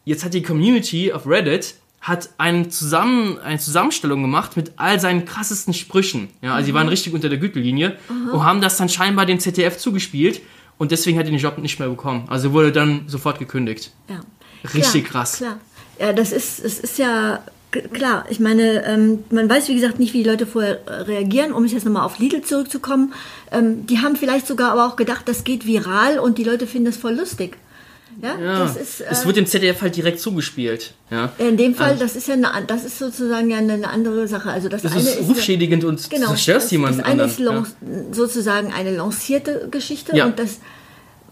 Jetzt 0.06 0.26
hat 0.26 0.34
die 0.34 0.44
Community 0.44 1.14
auf 1.14 1.28
Reddit 1.28 1.76
hat 2.02 2.32
einen 2.38 2.70
Zusammen, 2.70 3.40
eine 3.40 3.60
Zusammenstellung 3.60 4.22
gemacht 4.22 4.58
mit 4.58 4.74
all 4.76 5.00
seinen 5.00 5.24
krassesten 5.24 5.74
Sprüchen. 5.74 6.28
Ja, 6.42 6.54
also 6.54 6.68
die 6.68 6.74
waren 6.74 6.90
richtig 6.90 7.14
unter 7.14 7.30
der 7.30 7.38
Gürtellinie 7.38 7.98
und 8.10 8.44
haben 8.44 8.60
das 8.60 8.76
dann 8.76 8.90
scheinbar 8.90 9.26
dem 9.26 9.40
ZDF 9.40 9.78
zugespielt 9.78 10.42
und 10.78 10.92
deswegen 10.92 11.18
hat 11.18 11.28
er 11.28 11.32
den 11.32 11.40
Job 11.40 11.58
nicht 11.60 11.80
mehr 11.80 11.88
bekommen. 11.88 12.26
Also 12.28 12.52
wurde 12.52 12.74
dann 12.74 13.08
sofort 13.08 13.40
gekündigt. 13.40 13.92
ja. 14.10 14.20
Richtig 14.74 15.06
klar, 15.06 15.24
krass. 15.24 15.38
Klar. 15.38 15.60
Ja, 16.04 16.14
das 16.14 16.32
ist, 16.32 16.64
es 16.64 16.80
ist 16.80 16.98
ja 16.98 17.42
klar. 17.94 18.26
Ich 18.30 18.40
meine, 18.40 18.86
ähm, 18.86 19.24
man 19.32 19.50
weiß, 19.50 19.68
wie 19.70 19.76
gesagt, 19.76 20.00
nicht, 20.00 20.14
wie 20.14 20.24
die 20.24 20.30
Leute 20.30 20.46
vorher 20.46 20.80
reagieren. 21.08 21.54
Um 21.54 21.66
jetzt 21.66 21.86
nochmal 21.86 22.06
auf 22.06 22.20
Lidl 22.20 22.42
zurückzukommen. 22.42 23.14
Ähm, 23.52 23.86
die 23.88 24.00
haben 24.00 24.16
vielleicht 24.16 24.48
sogar 24.48 24.72
aber 24.74 24.86
auch 24.86 24.96
gedacht, 24.96 25.24
das 25.28 25.44
geht 25.44 25.66
viral 25.66 26.20
und 26.20 26.38
die 26.38 26.44
Leute 26.44 26.68
finden 26.68 26.86
das 26.88 26.98
voll 26.98 27.14
lustig. 27.16 27.58
Ja, 28.22 28.36
Ja, 28.40 28.60
das 28.60 28.76
ist. 28.76 29.02
Äh, 29.02 29.06
es 29.10 29.26
wird 29.26 29.38
dem 29.38 29.48
ZDF 29.48 29.82
halt 29.82 29.96
direkt 29.96 30.20
zugespielt. 30.20 30.94
Ja. 31.10 31.32
in 31.40 31.58
dem 31.58 31.74
Fall, 31.74 31.96
das 31.98 32.16
ist 32.16 32.28
ja 32.28 32.36
eine, 32.36 32.52
das 32.68 32.84
ist 32.86 33.00
sozusagen 33.00 33.50
ja 33.50 33.58
eine, 33.58 33.74
eine 33.74 33.90
andere 33.90 34.28
Sache. 34.28 34.52
Also 34.52 34.70
das, 34.70 34.84
Das 34.84 34.96
ist 34.96 35.08
ist 35.08 35.18
eine- 35.18 35.28
rufschädigend 35.28 35.84
und 35.84 36.10
Genau. 36.12 36.28
zerstörst 36.28 36.66
das, 36.66 36.72
jemanden 36.72 36.98
das 37.00 37.08
eine 37.08 37.24
anderen. 37.24 37.32
ist 37.32 37.40
lan- 37.40 38.12
sozusagen 38.14 38.72
eine 38.72 38.96
lancierte 38.96 39.68
Geschichte 39.72 40.16
Ja. 40.16 40.26
und 40.26 40.38
das 40.38 40.60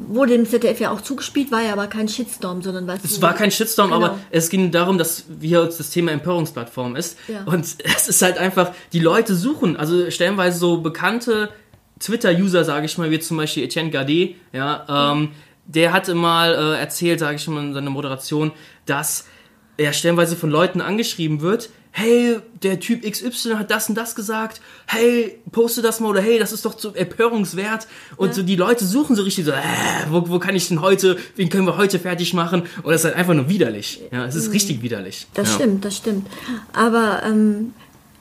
wurde 0.10 0.34
dem 0.34 0.46
ZDF 0.46 0.79
ja 0.79 0.91
auch 0.91 1.01
zugespielt, 1.01 1.51
war 1.51 1.62
ja 1.62 1.74
aber 1.74 1.88
kein 1.88 2.08
Shitstorm, 2.08 2.62
sondern 2.62 2.88
was. 2.88 3.03
Es 3.03 3.22
war 3.22 3.34
kein 3.34 3.51
Shitstorm, 3.51 3.91
Genau. 3.91 4.05
aber 4.05 4.20
es 4.31 4.50
ging 4.50 4.72
darum, 4.72 4.98
dass 4.98 5.25
wir 5.27 5.62
uns 5.62 5.77
das 5.77 5.89
Thema 5.89 6.12
Empörungsplattform 6.12 6.96
ist. 6.96 7.17
Ja. 7.27 7.43
Und 7.46 7.65
es 7.84 8.08
ist 8.08 8.22
halt 8.22 8.38
einfach, 8.38 8.72
die 8.93 9.00
Leute 9.00 9.36
suchen, 9.36 9.77
also 9.77 10.10
stellenweise 10.12 10.60
so 10.60 10.81
bekannte 10.81 11.50
Twitter-User, 12.00 12.63
sage 12.63 12.86
ich 12.86 12.98
mal, 12.98 13.12
wie 13.12 13.20
zum 13.20 13.38
Beispiel 13.38 13.63
Etienne 13.63 13.91
Gardet, 13.91 14.36
ja, 14.53 15.12
ähm, 15.13 15.29
der 15.65 15.93
hatte 15.93 16.15
mal 16.15 16.53
äh, 16.53 16.79
erzählt, 16.79 17.20
sage 17.20 17.36
ich 17.36 17.48
mal 17.48 17.63
in 17.63 17.74
seiner 17.74 17.89
Moderation, 17.91 18.51
dass 18.86 19.27
ja 19.79 19.93
stellenweise 19.93 20.36
von 20.36 20.50
Leuten 20.50 20.81
angeschrieben 20.81 21.41
wird, 21.41 21.70
hey, 21.93 22.38
der 22.63 22.79
Typ 22.79 23.03
XY 23.03 23.55
hat 23.55 23.69
das 23.69 23.89
und 23.89 23.95
das 23.95 24.15
gesagt, 24.15 24.62
hey, 24.88 25.38
poste 25.51 25.81
das 25.81 26.00
mal 26.00 26.07
oder 26.10 26.21
hey, 26.21 26.39
das 26.39 26.53
ist 26.53 26.63
doch 26.65 26.79
so 26.79 26.93
empörungswert. 26.93 27.88
Und 28.15 28.29
Ja. 28.29 28.33
so 28.36 28.43
die 28.43 28.55
Leute 28.55 28.86
suchen 28.86 29.15
so 29.15 29.24
richtig 29.24 29.45
so, 29.45 29.51
äh, 29.51 29.57
wo, 30.10 30.29
wo 30.29 30.39
kann 30.39 30.55
ich 30.55 30.69
denn 30.69 30.81
heute, 30.81 31.17
wen 31.36 31.50
können 31.50 31.65
wir 31.67 31.75
heute 31.77 32.00
fertig 32.00 32.33
machen? 32.33 32.62
Und 32.83 32.91
das 32.91 33.01
ist 33.01 33.05
halt 33.05 33.15
einfach 33.15 33.33
nur 33.33 33.50
widerlich. 33.50 34.01
Ja, 34.12 34.25
es 34.25 34.36
ist 34.36 34.53
richtig 34.53 34.81
widerlich. 34.81 35.27
Das 35.33 35.50
ja. 35.50 35.55
stimmt, 35.55 35.83
das 35.86 35.98
stimmt. 35.98 36.27
Aber 36.71 37.24
ähm, 37.25 37.74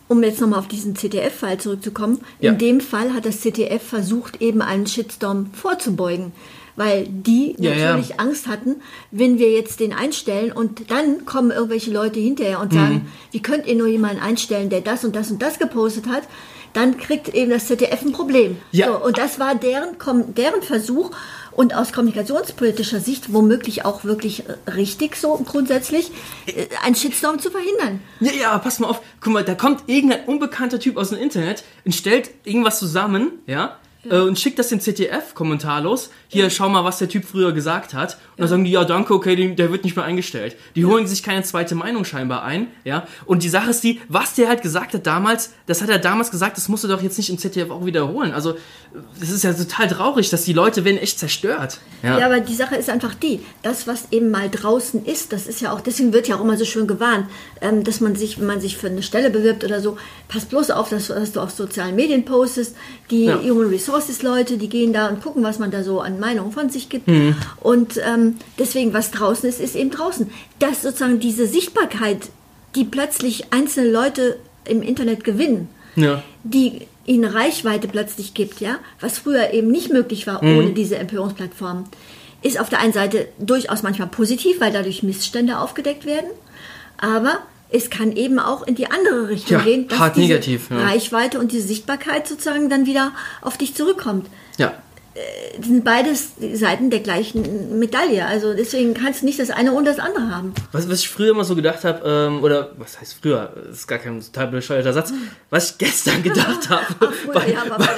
um 0.09 0.21
jetzt 0.25 0.41
nochmal 0.41 0.59
auf 0.59 0.69
diesen 0.69 0.97
CTF-Fall 0.97 1.59
zurückzukommen, 1.59 2.19
Ja. 2.41 2.51
in 2.51 2.59
dem 2.59 2.81
Fall 2.81 3.15
hat 3.15 3.25
das 3.25 3.41
CTF 3.41 3.83
versucht, 3.83 4.43
eben 4.43 4.63
einen 4.63 4.89
Shitstorm 4.89 5.51
vorzubeugen. 5.53 6.33
Weil 6.81 7.07
die 7.09 7.55
Ja, 7.59 7.73
ja. 7.73 7.89
natürlich 7.91 8.19
Angst 8.19 8.47
hatten, 8.47 8.77
wenn 9.11 9.39
wir 9.39 9.51
jetzt 9.53 9.81
den 9.81 9.93
einstellen 9.93 10.51
und 10.51 10.91
dann 10.91 11.27
kommen 11.27 11.51
irgendwelche 11.51 11.91
Leute 11.91 12.19
hinterher 12.21 12.59
und 12.59 12.73
sagen, 12.73 12.95
Mhm. 12.95 13.07
wie 13.33 13.43
könnt 13.43 13.67
ihr 13.67 13.75
nur 13.75 13.87
jemanden 13.89 14.23
einstellen, 14.23 14.71
der 14.71 14.81
das 14.81 15.05
und 15.05 15.15
das 15.15 15.31
und 15.31 15.43
das 15.43 15.59
gepostet 15.59 16.07
hat, 16.07 16.23
dann 16.73 16.97
kriegt 16.97 17.29
eben 17.35 17.51
das 17.51 17.67
ZDF 17.67 18.01
ein 18.03 18.13
Problem. 18.13 18.57
Ja. 18.73 18.87
So, 18.87 19.05
und 19.05 19.19
das 19.19 19.39
war 19.39 19.55
deren, 19.57 19.89
deren 20.37 20.63
Versuch 20.63 21.11
und 21.53 21.75
aus 21.75 21.93
kommunikationspolitischer 21.93 23.01
Sicht 23.01 23.33
womöglich 23.35 23.85
auch 23.85 24.05
wirklich 24.05 24.45
äh, 24.49 24.71
richtig 24.71 25.17
so 25.17 25.35
grundsätzlich, 25.45 26.11
äh, 26.47 26.67
einen 26.85 26.95
Shitstorm 26.95 27.41
zu 27.41 27.51
verhindern. 27.51 28.01
Ja, 28.21 28.33
ja, 28.33 28.59
pass 28.59 28.79
mal 28.79 28.89
auf. 28.89 29.03
Guck 29.21 29.33
mal, 29.35 29.45
da 29.45 29.55
kommt 29.55 29.83
irgendein 29.87 30.25
unbekannter 30.27 30.79
Typ 30.81 30.97
aus 30.97 31.11
dem 31.11 31.19
Internet 31.19 31.63
und 31.85 31.95
stellt 31.95 32.31
irgendwas 32.45 32.79
zusammen, 32.79 33.33
ja, 33.47 33.77
äh, 34.09 34.19
und 34.19 34.39
schickt 34.39 34.59
das 34.59 34.69
dem 34.69 34.81
ZDF 34.81 35.35
kommentarlos. 35.35 36.11
Hier, 36.29 36.49
schau 36.49 36.69
mal, 36.69 36.85
was 36.85 36.99
der 36.99 37.09
Typ 37.09 37.25
früher 37.25 37.53
gesagt 37.53 37.93
hat. 37.93 38.15
Und 38.37 38.41
dann 38.41 38.49
sagen 38.49 38.65
die, 38.65 38.71
ja, 38.71 38.85
danke, 38.85 39.13
okay, 39.15 39.35
den- 39.37 39.57
der 39.57 39.73
wird 39.73 39.83
nicht 39.85 39.97
mehr 39.97 40.05
eingestellt. 40.05 40.57
Die 40.77 40.87
holen 40.87 41.07
sich 41.07 41.23
keine 41.23 41.43
zweite 41.43 41.75
Meinung 41.75 42.05
scheinbar 42.05 42.45
ein, 42.45 42.69
ja. 42.85 43.07
Und 43.27 43.43
die 43.43 43.49
Sache 43.49 43.71
ist 43.71 43.83
die, 43.83 44.01
was 44.09 44.35
der 44.35 44.49
halt 44.49 44.63
gesagt 44.63 44.95
hat 44.95 45.07
damals, 45.07 45.51
das 45.67 45.83
hat 45.83 45.89
er 45.91 45.99
damals 45.99 46.31
gesagt, 46.31 46.57
das 46.57 46.69
musst 46.69 46.85
du 46.85 46.89
doch 46.89 47.03
jetzt 47.03 47.19
nicht 47.19 47.31
im 47.31 47.39
ZDF 47.39 47.71
auch 47.71 47.85
wiederholen. 47.85 48.33
Also, 48.33 48.55
das 49.19 49.31
ist 49.31 49.45
ja 49.45 49.53
total 49.53 49.89
traurig, 49.89 50.31
dass 50.31 50.45
die 50.45 50.53
Leute 50.53 50.85
werden 50.85 50.99
echt 50.99 51.19
zerstört. 51.19 51.79
Ja. 52.03 52.25
aber 52.25 52.41
die 52.41 52.55
Sache 52.55 52.77
ist 52.77 52.89
einfach 52.89 53.15
die, 53.15 53.41
das, 53.63 53.87
was 53.87 54.05
eben 54.11 54.31
mal 54.31 54.49
draußen 54.49 55.05
ist, 55.05 55.33
das 55.35 55.47
ist 55.47 55.61
ja 55.61 55.73
auch, 55.73 55.81
deswegen 55.83 56.13
wird 56.15 56.29
ja 56.29 56.37
auch 56.37 56.41
immer 56.41 56.57
so 56.57 56.65
schön 56.65 56.87
gewarnt, 56.87 57.27
ähm, 57.61 57.85
dass 57.85 58.01
man 58.01 58.17
sich, 58.17 58.39
wenn 58.39 58.47
man 58.47 58.61
sich 58.61 58.77
für 58.79 58.87
eine 58.87 59.03
Stelle 59.03 59.29
bewirbt 59.31 59.65
oder 59.65 59.81
so, 59.83 59.99
pass 60.29 60.47
bloß 60.47 60.71
auf, 60.71 60.89
dass, 60.89 61.09
dass 61.09 61.33
du 61.33 61.41
auf 61.41 61.51
sozialen 61.51 61.95
Medien 61.97 62.25
postest. 62.25 62.75
Die 63.11 63.25
Ja. 63.25 63.39
Human 63.43 63.69
Resources 63.69 63.90
Leute, 64.23 64.57
die 64.59 64.69
gehen 64.69 64.93
da 64.93 65.09
und 65.09 65.23
gucken, 65.23 65.43
was 65.43 65.59
man 65.59 65.71
da 65.71 65.83
so 65.83 66.01
an 66.01 66.19
Meinungen 66.21 66.53
von 66.53 66.71
sich 66.71 66.89
gibt. 66.89 67.09
Mhm. 67.09 67.35
Und 67.61 68.01
ähm, 68.05 68.37
deswegen, 68.59 68.93
was 68.93 69.11
draußen 69.11 69.49
ist, 69.49 69.61
ist 69.61 69.77
eben 69.77 69.91
draußen. 69.91 70.31
Dass 70.59 70.83
sozusagen 70.83 71.21
diese 71.21 71.47
Sichtbarkeit, 71.47 72.29
die 72.75 72.85
plötzlich 72.85 73.53
einzelne 73.53 73.91
Leute 73.91 74.39
im 74.65 74.83
Internet 74.83 75.25
gewinnen, 75.25 75.69
Ja. 75.97 76.23
die 76.45 76.87
ihnen 77.07 77.25
Reichweite 77.25 77.89
plötzlich 77.89 78.35
gibt, 78.35 78.61
ja, 78.61 78.77
was 79.01 79.19
früher 79.19 79.53
eben 79.53 79.71
nicht 79.71 79.93
möglich 79.93 80.27
war 80.27 80.43
Mhm. 80.45 80.59
ohne 80.59 80.71
diese 80.71 80.97
Empörungsplattformen, 80.97 81.85
ist 82.43 82.59
auf 82.61 82.69
der 82.69 82.79
einen 82.81 82.93
Seite 82.93 83.29
durchaus 83.39 83.83
manchmal 83.83 84.09
positiv, 84.09 84.61
weil 84.61 84.73
dadurch 84.73 85.03
Missstände 85.03 85.59
aufgedeckt 85.59 86.05
werden, 86.07 86.31
aber 86.99 87.39
es 87.73 87.91
kann 87.91 88.13
eben 88.13 88.39
auch 88.39 88.67
in 88.67 88.75
die 88.75 88.91
andere 88.91 89.29
Richtung 89.29 89.59
Ja, 89.59 89.65
gehen, 89.65 89.89
dass 89.89 89.99
hart 89.99 90.17
negativ, 90.17 90.71
ja. 90.71 90.79
Reichweite 90.79 91.39
und 91.39 91.53
diese 91.53 91.67
Sichtbarkeit 91.67 92.27
sozusagen 92.27 92.69
dann 92.69 92.87
wieder 92.87 93.13
auf 93.43 93.57
dich 93.57 93.75
zurückkommt. 93.75 94.27
Ja. 94.59 94.75
Das 95.57 95.67
sind 95.67 95.85
beides 95.85 96.35
Seiten 96.55 96.89
der 96.89 97.01
gleichen 97.01 97.81
Medaille. 97.81 98.25
Also 98.25 98.55
deswegen 98.55 98.95
kannst 98.95 99.23
du 99.23 99.27
nicht 99.27 99.41
das 99.41 99.51
eine 99.51 99.73
ohne 99.73 99.87
das 99.87 99.99
andere 99.99 100.31
haben. 100.31 100.55
Was, 100.71 100.89
was 100.89 101.01
ich 101.01 101.09
früher 101.09 101.31
immer 101.31 101.43
so 101.43 101.57
gedacht 101.57 101.83
habe, 101.83 102.09
ähm, 102.09 102.45
oder 102.45 102.71
was 102.79 103.01
heißt 103.01 103.17
früher, 103.21 103.53
das 103.67 103.79
ist 103.79 103.87
gar 103.89 103.99
kein 103.99 104.21
total 104.21 104.49
bescheuerter 104.49 104.93
Satz, 104.93 105.13
was 105.51 105.73
ich 105.73 105.79
gestern 105.79 106.23
gedacht 106.23 106.71
habe, 106.71 106.85
bei, 107.35 107.51
ja, 107.51 107.65
bei, 107.77 107.89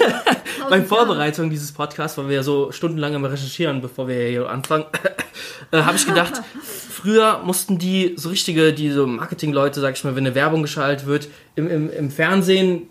bei. 0.70 0.82
Vorbereitung 0.82 1.50
dieses 1.50 1.72
Podcasts, 1.72 2.16
weil 2.16 2.28
wir 2.28 2.36
ja 2.36 2.42
so 2.42 2.72
stundenlang 2.72 3.14
immer 3.14 3.30
recherchieren, 3.30 3.82
bevor 3.82 4.08
wir 4.08 4.28
hier 4.28 4.48
anfangen, 4.48 4.86
äh, 5.70 5.82
habe 5.82 5.98
ich 5.98 6.06
gedacht, 6.06 6.40
früher 6.62 7.42
mussten 7.44 7.78
die 7.78 8.14
so 8.16 8.30
richtige, 8.30 8.72
die 8.72 8.90
so 8.90 9.06
Marketingleute, 9.06 9.80
sag 9.80 9.96
ich 9.96 10.04
mal, 10.04 10.16
wenn 10.16 10.26
eine 10.26 10.34
Werbung 10.34 10.62
geschaltet 10.62 11.06
wird, 11.06 11.28
im, 11.56 11.68
im, 11.68 11.90
im 11.90 12.10
Fernsehen, 12.10 12.88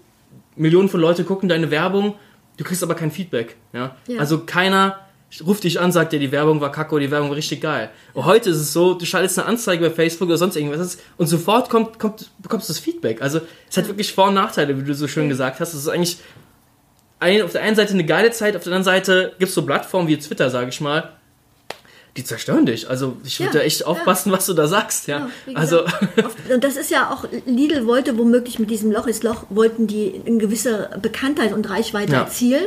Millionen 0.56 0.90
von 0.90 1.02
Leute 1.02 1.24
gucken 1.24 1.50
deine 1.50 1.72
Werbung, 1.72 2.16
du 2.62 2.68
kriegst 2.68 2.84
aber 2.84 2.94
kein 2.94 3.10
Feedback. 3.10 3.56
Ja? 3.74 3.96
Ja. 4.06 4.20
Also 4.20 4.46
keiner 4.46 5.00
ruft 5.46 5.64
dich 5.64 5.80
an, 5.80 5.92
sagt 5.92 6.14
dir, 6.14 6.20
die 6.20 6.32
Werbung 6.32 6.62
war 6.62 6.72
kacke 6.72 6.94
oder 6.94 7.06
die 7.06 7.10
Werbung 7.10 7.30
war 7.30 7.38
richtig 7.38 7.62
geil. 7.62 7.90
Und 8.14 8.26
heute 8.26 8.52
ist 8.52 8.58
es 8.58 8.72
so, 8.72 8.94
du 8.94 9.06
schaltest 9.06 9.40
eine 9.40 9.48
Anzeige 9.48 9.90
bei 9.90 9.96
Facebook 9.96 10.28
oder 10.28 10.38
sonst 10.38 10.58
irgendwas 10.58 11.00
und 11.18 11.28
sofort 11.28 11.70
kommt, 11.70 11.98
kommt, 11.98 12.30
bekommst 12.40 12.70
du 12.70 12.74
das 12.74 12.80
Feedback. 12.80 13.22
Also 13.22 13.42
es 13.68 13.78
hat 13.78 13.88
wirklich 13.88 14.14
Vor- 14.14 14.28
und 14.28 14.36
Nachteile, 14.36 14.78
wie 14.78 14.84
du 14.84 14.94
so 14.94 15.08
schön 15.08 15.28
gesagt 15.28 15.60
hast. 15.60 15.74
Es 15.74 15.80
ist 15.80 15.88
eigentlich 15.88 16.18
ein, 17.20 17.42
auf 17.42 17.54
der 17.54 17.64
einen 17.64 17.76
Seite 17.76 17.94
eine 17.94 18.06
geile 18.06 18.30
Zeit, 18.30 18.56
auf 18.56 18.64
der 18.64 18.74
anderen 18.74 18.84
Seite 18.84 19.34
gibt 19.40 19.50
es 19.50 19.56
so 19.56 19.66
Plattformen 19.66 20.08
wie 20.08 20.18
Twitter, 20.18 20.52
sage 20.52 20.70
ich 20.70 20.82
mal, 20.82 21.14
die 22.18 22.24
zerstören 22.26 22.66
dich. 22.66 22.90
Also 22.90 23.16
ich 23.24 23.40
würde 23.40 23.54
Ja, 23.54 23.60
da 23.60 23.66
echt 23.66 23.82
ja. 23.82 23.86
aufpassen, 23.88 24.32
was 24.32 24.46
du 24.46 24.54
da 24.54 24.68
sagst. 24.68 25.08
Ja, 25.08 25.30
Ja, 25.48 25.56
also 25.56 25.84
und 26.54 26.64
das 26.64 26.76
ist 26.76 26.92
ja 26.92 27.10
auch, 27.10 27.26
Lidl 27.46 27.88
wollte 27.88 28.18
womöglich 28.18 28.60
mit 28.60 28.70
diesem 28.70 28.92
Loch 28.92 29.08
ist 29.08 29.24
Loch, 29.24 29.46
wollten 29.50 29.88
die 29.88 30.22
eine 30.26 30.38
gewisse 30.38 30.90
Bekanntheit 31.02 31.54
und 31.54 31.70
Reichweite 31.70 32.12
Ja. 32.14 32.20
erzielen. 32.24 32.66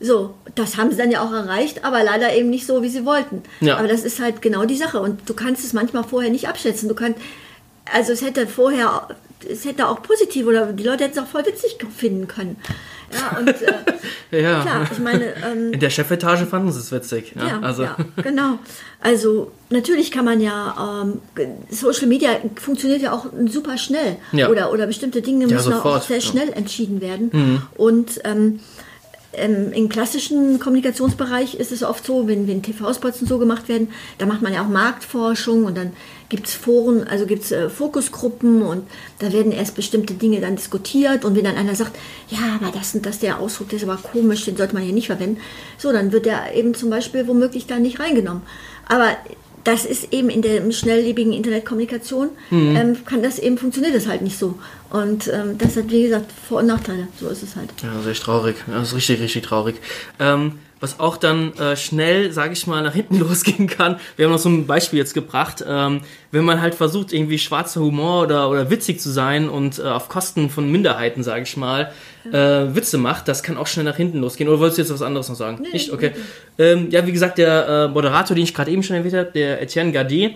So, 0.00 0.34
das 0.54 0.76
haben 0.76 0.90
sie 0.92 0.96
dann 0.98 1.10
ja 1.10 1.22
auch 1.22 1.32
erreicht, 1.32 1.84
aber 1.84 2.04
leider 2.04 2.32
eben 2.34 2.50
nicht 2.50 2.66
so, 2.66 2.82
wie 2.82 2.88
sie 2.88 3.04
wollten. 3.04 3.42
Ja. 3.60 3.78
Aber 3.78 3.88
das 3.88 4.04
ist 4.04 4.20
halt 4.20 4.42
genau 4.42 4.64
die 4.64 4.76
Sache 4.76 5.00
und 5.00 5.28
du 5.28 5.34
kannst 5.34 5.64
es 5.64 5.72
manchmal 5.72 6.04
vorher 6.04 6.30
nicht 6.30 6.46
abschätzen. 6.48 6.88
Du 6.88 6.94
kannst, 6.94 7.18
also 7.92 8.12
es 8.12 8.22
hätte 8.22 8.46
vorher, 8.46 9.08
es 9.44 9.64
hätte 9.64 9.88
auch 9.88 10.02
positiv 10.02 10.46
oder 10.46 10.72
die 10.72 10.82
Leute 10.82 11.04
hätten 11.04 11.18
es 11.18 11.22
auch 11.22 11.28
voll 11.28 11.44
witzig 11.46 11.76
finden 11.96 12.28
können. 12.28 12.56
Ja, 13.12 13.38
und 13.38 13.48
äh, 13.48 13.82
ja. 14.42 14.60
klar, 14.62 14.88
ich 14.90 14.98
meine, 14.98 15.34
ähm, 15.50 15.72
in 15.72 15.80
der 15.80 15.90
Chefetage 15.90 16.44
fanden 16.44 16.70
sie 16.72 16.80
es 16.80 16.92
witzig. 16.92 17.34
Ja, 17.36 17.46
ja, 17.46 17.60
also 17.60 17.84
ja, 17.84 17.96
genau. 18.22 18.58
Also 19.00 19.52
natürlich 19.70 20.10
kann 20.10 20.24
man 20.24 20.40
ja, 20.40 21.02
ähm, 21.02 21.20
Social 21.70 22.06
Media 22.06 22.30
funktioniert 22.56 23.00
ja 23.00 23.12
auch 23.12 23.26
super 23.46 23.78
schnell. 23.78 24.16
Ja. 24.32 24.48
Oder, 24.48 24.72
oder 24.72 24.86
bestimmte 24.86 25.22
Dinge 25.22 25.46
müssen 25.46 25.72
auch 25.72 26.02
sehr 26.02 26.20
schnell 26.20 26.50
entschieden 26.50 27.00
werden. 27.00 27.62
Und 27.76 28.20
ähm, 28.24 28.60
ähm, 29.38 29.72
im 29.72 29.88
klassischen 29.88 30.58
Kommunikationsbereich 30.58 31.54
ist 31.54 31.72
es 31.72 31.82
oft 31.82 32.04
so, 32.04 32.26
wenn, 32.28 32.46
wenn 32.46 32.62
TV-Spots 32.62 33.22
und 33.22 33.28
so 33.28 33.38
gemacht 33.38 33.68
werden, 33.68 33.88
da 34.18 34.26
macht 34.26 34.42
man 34.42 34.52
ja 34.52 34.62
auch 34.62 34.68
Marktforschung 34.68 35.64
und 35.64 35.76
dann 35.76 35.92
gibt 36.28 36.46
es 36.46 36.54
Foren, 36.54 37.06
also 37.08 37.26
gibt 37.26 37.44
es 37.44 37.52
äh, 37.52 37.70
Fokusgruppen 37.70 38.62
und 38.62 38.84
da 39.18 39.32
werden 39.32 39.52
erst 39.52 39.74
bestimmte 39.74 40.14
Dinge 40.14 40.40
dann 40.40 40.56
diskutiert 40.56 41.24
und 41.24 41.36
wenn 41.36 41.44
dann 41.44 41.56
einer 41.56 41.74
sagt, 41.74 41.96
ja, 42.28 42.58
aber 42.60 42.70
das 42.70 42.94
und 42.94 43.06
das, 43.06 43.18
der 43.18 43.40
Ausdruck, 43.40 43.70
der 43.70 43.78
ist 43.78 43.88
aber 43.88 43.96
komisch, 43.96 44.44
den 44.44 44.56
sollte 44.56 44.74
man 44.74 44.82
hier 44.82 44.92
nicht 44.92 45.06
verwenden, 45.06 45.40
so, 45.78 45.92
dann 45.92 46.12
wird 46.12 46.26
der 46.26 46.54
eben 46.54 46.74
zum 46.74 46.90
Beispiel 46.90 47.26
womöglich 47.26 47.66
da 47.66 47.78
nicht 47.78 48.00
reingenommen. 48.00 48.42
Aber 48.88 49.16
das 49.68 49.84
ist 49.84 50.14
eben 50.14 50.30
in 50.30 50.40
der 50.40 50.72
schnelllebigen 50.72 51.34
Internetkommunikation, 51.34 52.30
ähm, 52.50 53.04
kann 53.04 53.22
das 53.22 53.38
eben, 53.38 53.58
funktioniert 53.58 53.94
das 53.94 54.06
halt 54.06 54.22
nicht 54.22 54.38
so. 54.38 54.58
Und 54.88 55.28
ähm, 55.28 55.58
das 55.58 55.76
hat, 55.76 55.90
wie 55.90 56.04
gesagt, 56.04 56.32
Vor- 56.48 56.60
und 56.60 56.66
Nachteile. 56.66 57.08
So 57.20 57.28
ist 57.28 57.42
es 57.42 57.54
halt. 57.54 57.68
Ja, 57.82 58.10
echt 58.10 58.22
traurig. 58.22 58.56
Das 58.66 58.88
ist 58.88 58.94
richtig, 58.94 59.20
richtig 59.20 59.42
traurig. 59.42 59.76
Ähm, 60.18 60.52
was 60.80 61.00
auch 61.00 61.16
dann 61.16 61.52
äh, 61.54 61.76
schnell, 61.76 62.32
sage 62.32 62.52
ich 62.52 62.66
mal, 62.66 62.82
nach 62.82 62.94
hinten 62.94 63.18
losgehen 63.20 63.66
kann. 63.66 63.98
Wir 64.16 64.26
haben 64.26 64.32
noch 64.32 64.38
so 64.38 64.48
ein 64.48 64.66
Beispiel 64.66 64.98
jetzt 64.98 65.14
gebracht. 65.14 65.64
Ähm, 65.66 66.00
wenn 66.30 66.44
man 66.44 66.60
halt 66.60 66.74
versucht, 66.74 67.12
irgendwie 67.12 67.38
schwarzer 67.38 67.80
Humor 67.80 68.22
oder, 68.22 68.50
oder 68.50 68.70
witzig 68.70 69.00
zu 69.00 69.10
sein 69.10 69.48
und 69.48 69.78
äh, 69.78 69.82
auf 69.82 70.08
Kosten 70.08 70.50
von 70.50 70.70
Minderheiten, 70.70 71.22
sage 71.22 71.42
ich 71.42 71.56
mal, 71.56 71.92
äh, 72.30 72.74
Witze 72.74 72.98
macht, 72.98 73.28
das 73.28 73.42
kann 73.42 73.56
auch 73.56 73.66
schnell 73.66 73.84
nach 73.84 73.96
hinten 73.96 74.18
losgehen. 74.18 74.48
Oder 74.48 74.60
wolltest 74.60 74.78
du 74.78 74.82
jetzt 74.82 74.92
was 74.92 75.02
anderes 75.02 75.28
noch 75.28 75.36
sagen? 75.36 75.64
Nicht? 75.72 75.92
Okay. 75.92 76.12
Ähm, 76.58 76.90
ja, 76.90 77.06
wie 77.06 77.12
gesagt, 77.12 77.38
der 77.38 77.68
äh, 77.68 77.88
Moderator, 77.88 78.34
den 78.34 78.44
ich 78.44 78.54
gerade 78.54 78.70
eben 78.70 78.82
schon 78.82 78.96
erwähnt 78.96 79.14
habe, 79.14 79.30
der 79.32 79.62
Etienne 79.62 79.92
Gardet, 79.92 80.34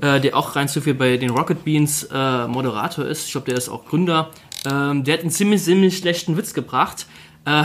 äh, 0.00 0.20
der 0.20 0.36
auch 0.36 0.56
rein 0.56 0.68
zufällig 0.68 0.98
bei 0.98 1.16
den 1.16 1.30
Rocket 1.30 1.64
Beans 1.64 2.08
äh, 2.12 2.46
Moderator 2.46 3.04
ist. 3.04 3.26
Ich 3.26 3.32
glaube, 3.32 3.46
der 3.46 3.58
ist 3.58 3.68
auch 3.68 3.84
Gründer. 3.84 4.30
Ähm, 4.70 5.04
der 5.04 5.14
hat 5.14 5.20
einen 5.20 5.30
ziemlich, 5.30 5.62
ziemlich 5.62 5.98
schlechten 5.98 6.36
Witz 6.36 6.54
gebracht. 6.54 7.06
Äh, 7.44 7.64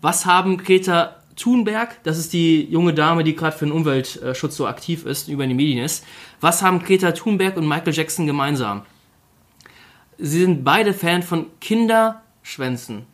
was 0.00 0.26
haben 0.26 0.58
Greta 0.58 1.16
Thunberg, 1.36 2.02
das 2.02 2.18
ist 2.18 2.32
die 2.32 2.64
junge 2.64 2.94
Dame, 2.94 3.22
die 3.22 3.36
gerade 3.36 3.56
für 3.56 3.66
den 3.66 3.72
Umweltschutz 3.72 4.56
so 4.56 4.66
aktiv 4.66 5.04
ist, 5.04 5.28
über 5.28 5.46
die 5.46 5.54
Medien 5.54 5.84
ist. 5.84 6.04
Was 6.40 6.62
haben 6.62 6.82
Greta 6.82 7.12
Thunberg 7.12 7.56
und 7.56 7.68
Michael 7.68 7.94
Jackson 7.94 8.26
gemeinsam? 8.26 8.82
Sie 10.18 10.40
sind 10.40 10.64
beide 10.64 10.94
Fan 10.94 11.22
von 11.22 11.46
Kinderschwänzen. 11.60 13.06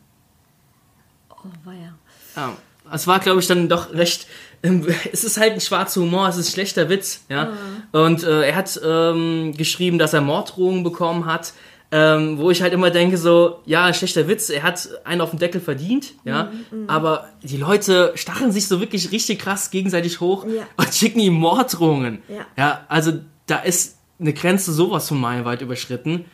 Oh, 1.29 1.49
war 1.65 1.73
ja. 1.73 2.53
Es 2.91 3.07
war, 3.07 3.19
glaube 3.19 3.39
ich, 3.39 3.47
dann 3.47 3.69
doch 3.69 3.93
recht. 3.93 4.27
Ähm, 4.61 4.87
es 5.11 5.23
ist 5.23 5.37
halt 5.37 5.53
ein 5.53 5.61
schwarzer 5.61 6.01
Humor, 6.01 6.29
es 6.29 6.37
ist 6.37 6.49
ein 6.49 6.53
schlechter 6.53 6.89
Witz, 6.89 7.25
ja. 7.27 7.51
Und 7.91 8.23
äh, 8.23 8.47
er 8.47 8.55
hat 8.55 8.79
ähm, 8.83 9.53
geschrieben, 9.57 9.99
dass 9.99 10.13
er 10.13 10.21
Morddrohungen 10.21 10.83
bekommen 10.83 11.25
hat, 11.25 11.53
ähm, 11.95 12.39
wo 12.39 12.49
ich 12.49 12.63
halt 12.63 12.73
immer 12.73 12.89
denke, 12.89 13.19
so, 13.19 13.59
ja, 13.67 13.93
schlechter 13.93 14.27
Witz, 14.27 14.49
er 14.49 14.63
hat 14.63 14.89
einen 15.03 15.21
auf 15.21 15.29
den 15.29 15.37
Deckel 15.37 15.61
verdient, 15.61 16.13
ja. 16.25 16.51
Aber 16.87 17.29
die 17.43 17.57
Leute 17.57 18.13
stacheln 18.15 18.51
sich 18.51 18.67
so 18.67 18.79
wirklich 18.79 19.11
richtig 19.11 19.37
krass 19.37 19.69
gegenseitig 19.69 20.19
hoch 20.19 20.43
Ja. 20.47 20.63
und 20.75 20.91
schicken 20.91 21.19
ihm 21.19 21.33
Morddrohungen. 21.35 22.23
Ja. 22.27 22.45
ja, 22.57 22.81
also 22.89 23.13
da 23.45 23.57
ist 23.57 23.97
eine 24.19 24.33
Grenze 24.33 24.73
sowas 24.73 25.07
von 25.07 25.21
meilenweit 25.21 25.61
überschritten. 25.61 26.25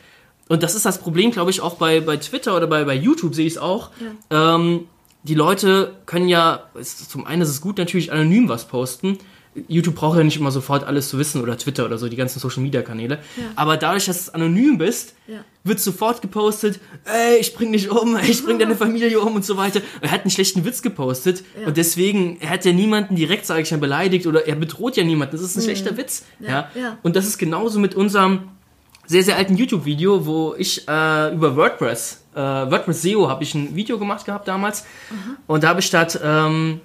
Und 0.48 0.62
das 0.62 0.74
ist 0.74 0.86
das 0.86 0.98
Problem, 0.98 1.30
glaube 1.30 1.50
ich, 1.50 1.60
auch 1.60 1.74
bei, 1.74 2.00
bei 2.00 2.16
Twitter 2.16 2.56
oder 2.56 2.66
bei, 2.66 2.84
bei 2.84 2.94
YouTube 2.94 3.34
sehe 3.34 3.46
ich 3.46 3.54
es 3.54 3.58
auch. 3.58 3.90
Ja. 4.30 4.54
Ähm, 4.54 4.86
die 5.24 5.34
Leute 5.34 5.92
können 6.06 6.28
ja, 6.28 6.70
zum 6.82 7.26
einen 7.26 7.42
ist 7.42 7.50
es 7.50 7.60
gut 7.60 7.76
natürlich 7.76 8.10
anonym 8.12 8.48
was 8.48 8.64
posten, 8.66 9.18
YouTube 9.68 9.96
braucht 9.96 10.16
ja 10.16 10.24
nicht 10.24 10.36
immer 10.36 10.52
sofort 10.52 10.84
alles 10.84 11.08
zu 11.08 11.18
wissen 11.18 11.42
oder 11.42 11.58
Twitter 11.58 11.84
oder 11.84 11.98
so, 11.98 12.08
die 12.08 12.16
ganzen 12.16 12.38
Social 12.38 12.62
Media 12.62 12.82
Kanäle. 12.82 13.18
Ja. 13.36 13.44
Aber 13.56 13.76
dadurch, 13.76 14.06
dass 14.06 14.26
du 14.26 14.34
anonym 14.34 14.78
bist, 14.78 15.14
ja. 15.26 15.38
wird 15.64 15.80
sofort 15.80 16.22
gepostet, 16.22 16.80
ey, 17.04 17.38
ich 17.38 17.54
bring 17.54 17.72
dich 17.72 17.90
um, 17.90 18.16
ich 18.16 18.44
bring 18.44 18.58
deine 18.58 18.76
Familie 18.84 19.18
um 19.20 19.34
und 19.34 19.44
so 19.44 19.56
weiter. 19.56 19.80
Er 20.00 20.12
hat 20.12 20.22
einen 20.22 20.30
schlechten 20.30 20.64
Witz 20.64 20.82
gepostet 20.82 21.42
ja. 21.60 21.66
und 21.66 21.76
deswegen, 21.76 22.38
er 22.40 22.50
hat 22.50 22.64
ja 22.64 22.72
niemanden 22.72 23.16
direkt, 23.16 23.44
sage 23.44 23.62
ich 23.62 23.70
mal, 23.72 23.78
beleidigt 23.78 24.26
oder 24.26 24.46
er 24.46 24.54
bedroht 24.54 24.96
ja 24.96 25.02
niemanden. 25.02 25.32
Das 25.32 25.42
ist 25.42 25.56
ein 25.56 25.60
mhm. 25.60 25.64
schlechter 25.64 25.96
Witz. 25.96 26.24
Ja. 26.38 26.70
Und 27.02 27.16
das 27.16 27.26
ist 27.26 27.38
genauso 27.38 27.80
mit 27.80 27.94
unserem 27.96 28.50
sehr, 29.10 29.24
sehr 29.24 29.36
alten 29.36 29.56
YouTube-Video, 29.56 30.24
wo 30.24 30.54
ich 30.56 30.86
äh, 30.86 31.34
über 31.34 31.56
WordPress, 31.56 32.22
äh, 32.32 32.38
WordPress 32.38 33.02
SEO 33.02 33.28
habe 33.28 33.42
ich 33.42 33.56
ein 33.56 33.74
Video 33.74 33.98
gemacht 33.98 34.24
gehabt 34.24 34.46
damals. 34.46 34.84
Mhm. 35.10 35.36
Und 35.48 35.64
da 35.64 35.70
habe 35.70 35.80
ich 35.80 35.86
statt 35.86 36.20
ähm, 36.22 36.80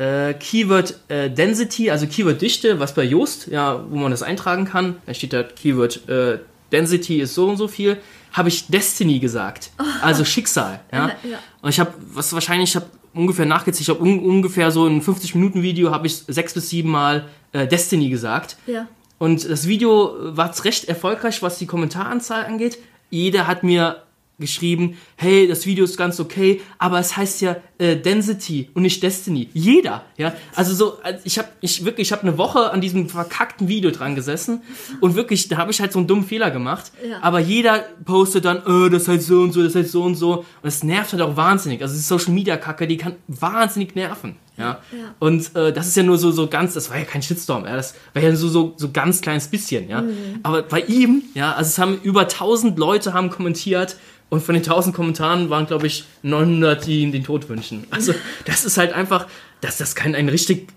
äh, 0.00 0.34
Keyword 0.34 0.98
äh, 1.08 1.30
Density, 1.30 1.90
also 1.90 2.06
Keyword 2.06 2.40
Dichte, 2.40 2.80
was 2.80 2.94
bei 2.94 3.04
Yoast, 3.04 3.48
ja, 3.48 3.84
wo 3.90 3.96
man 3.96 4.10
das 4.10 4.22
eintragen 4.22 4.64
kann, 4.64 4.96
da 5.04 5.12
steht 5.12 5.34
da 5.34 5.42
Keyword 5.42 6.08
äh, 6.08 6.38
Density 6.72 7.20
ist 7.20 7.34
so 7.34 7.48
und 7.48 7.58
so 7.58 7.68
viel, 7.68 7.98
habe 8.32 8.48
ich 8.48 8.68
Destiny 8.68 9.18
gesagt, 9.18 9.70
oh. 9.78 9.84
also 10.02 10.24
Schicksal. 10.24 10.80
Ja? 10.90 11.10
ja. 11.22 11.38
Und 11.60 11.68
ich 11.68 11.80
habe, 11.80 11.92
was 12.14 12.32
wahrscheinlich, 12.32 12.70
ich 12.70 12.76
habe 12.76 12.86
ungefähr 13.12 13.44
nachgezählt, 13.44 13.82
ich 13.82 13.88
habe 13.90 14.00
un 14.00 14.20
ungefähr 14.20 14.70
so 14.70 14.86
in 14.86 15.02
50 15.02 15.34
Minuten 15.34 15.62
Video 15.62 15.90
habe 15.90 16.06
ich 16.06 16.16
sechs 16.16 16.54
bis 16.54 16.70
sieben 16.70 16.90
Mal 16.90 17.26
äh, 17.52 17.66
Destiny 17.66 18.08
gesagt. 18.08 18.56
Ja. 18.66 18.88
Und 19.18 19.50
das 19.50 19.68
Video 19.68 20.14
war 20.18 20.54
recht 20.64 20.86
erfolgreich, 20.86 21.42
was 21.42 21.58
die 21.58 21.66
Kommentaranzahl 21.66 22.46
angeht. 22.46 22.78
Jeder 23.10 23.46
hat 23.46 23.64
mir 23.64 24.02
geschrieben, 24.40 24.96
hey, 25.16 25.46
das 25.46 25.66
Video 25.66 25.84
ist 25.84 25.96
ganz 25.96 26.18
okay, 26.18 26.60
aber 26.78 26.98
es 26.98 27.16
heißt 27.16 27.40
ja 27.42 27.56
äh, 27.78 27.96
Density 27.96 28.70
und 28.74 28.82
nicht 28.82 29.02
Destiny. 29.02 29.48
Jeder, 29.54 30.04
ja. 30.16 30.32
Also 30.54 30.74
so, 30.74 30.98
ich 31.24 31.38
habe 31.38 31.48
ich 31.60 31.84
wirklich, 31.84 32.08
ich 32.08 32.12
habe 32.12 32.22
eine 32.22 32.38
Woche 32.38 32.72
an 32.72 32.80
diesem 32.80 33.08
verkackten 33.08 33.68
Video 33.68 33.90
dran 33.90 34.14
gesessen 34.14 34.62
und 35.00 35.14
wirklich, 35.14 35.48
da 35.48 35.56
habe 35.56 35.70
ich 35.70 35.80
halt 35.80 35.92
so 35.92 35.98
einen 35.98 36.08
dummen 36.08 36.24
Fehler 36.24 36.50
gemacht. 36.50 36.92
Ja. 37.08 37.18
Aber 37.22 37.40
jeder 37.40 37.84
postet 38.04 38.44
dann, 38.44 38.58
äh, 38.66 38.90
das 38.90 39.08
heißt 39.08 39.26
so 39.26 39.42
und 39.42 39.52
so, 39.52 39.62
das 39.62 39.74
heißt 39.74 39.92
so 39.92 40.02
und 40.02 40.14
so. 40.14 40.38
Und 40.62 40.68
es 40.68 40.82
nervt 40.82 41.12
halt 41.12 41.22
auch 41.22 41.36
wahnsinnig. 41.36 41.82
Also 41.82 41.94
die 41.94 42.00
Social 42.00 42.32
Media 42.32 42.56
Kacke, 42.56 42.86
die 42.86 42.96
kann 42.96 43.16
wahnsinnig 43.28 43.94
nerven. 43.94 44.36
Ja. 44.60 44.80
ja. 44.92 45.14
Und 45.18 45.54
äh, 45.56 45.72
das 45.72 45.86
ist 45.88 45.96
ja 45.96 46.02
nur 46.02 46.18
so, 46.18 46.30
so 46.30 46.46
ganz, 46.46 46.74
das 46.74 46.90
war 46.90 46.98
ja 46.98 47.04
kein 47.04 47.22
Shitstorm, 47.22 47.64
ja, 47.64 47.76
das 47.76 47.94
war 48.12 48.22
ja 48.22 48.36
so, 48.36 48.48
so, 48.48 48.74
so 48.76 48.90
ganz 48.90 49.20
kleines 49.20 49.48
bisschen, 49.48 49.88
ja. 49.88 50.02
Mhm. 50.02 50.40
Aber 50.42 50.62
bei 50.62 50.80
ihm, 50.80 51.22
ja, 51.34 51.54
also 51.54 51.68
es 51.68 51.78
haben 51.78 51.98
über 52.02 52.22
1000 52.22 52.78
Leute 52.78 53.14
haben 53.14 53.30
kommentiert 53.30 53.96
und 54.30 54.42
von 54.42 54.54
den 54.54 54.62
1000 54.62 54.94
Kommentaren 54.94 55.50
waren, 55.50 55.66
glaube 55.66 55.86
ich, 55.86 56.04
900, 56.22 56.86
die 56.86 57.00
ihm 57.00 57.12
den 57.12 57.24
Tod 57.24 57.48
wünschen. 57.48 57.86
Also, 57.90 58.14
das 58.46 58.64
ist 58.64 58.78
halt 58.78 58.92
einfach, 58.92 59.26
das, 59.60 59.76
das 59.76 59.94
kann 59.94 60.14
einen 60.14 60.28
richtig, 60.28 60.68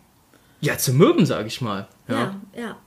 ja, 0.60 0.78
zermürben, 0.78 1.26
sage 1.26 1.48
ich 1.48 1.62
mal. 1.62 1.88
Ja, 2.08 2.36
ja. 2.56 2.62
ja. 2.62 2.78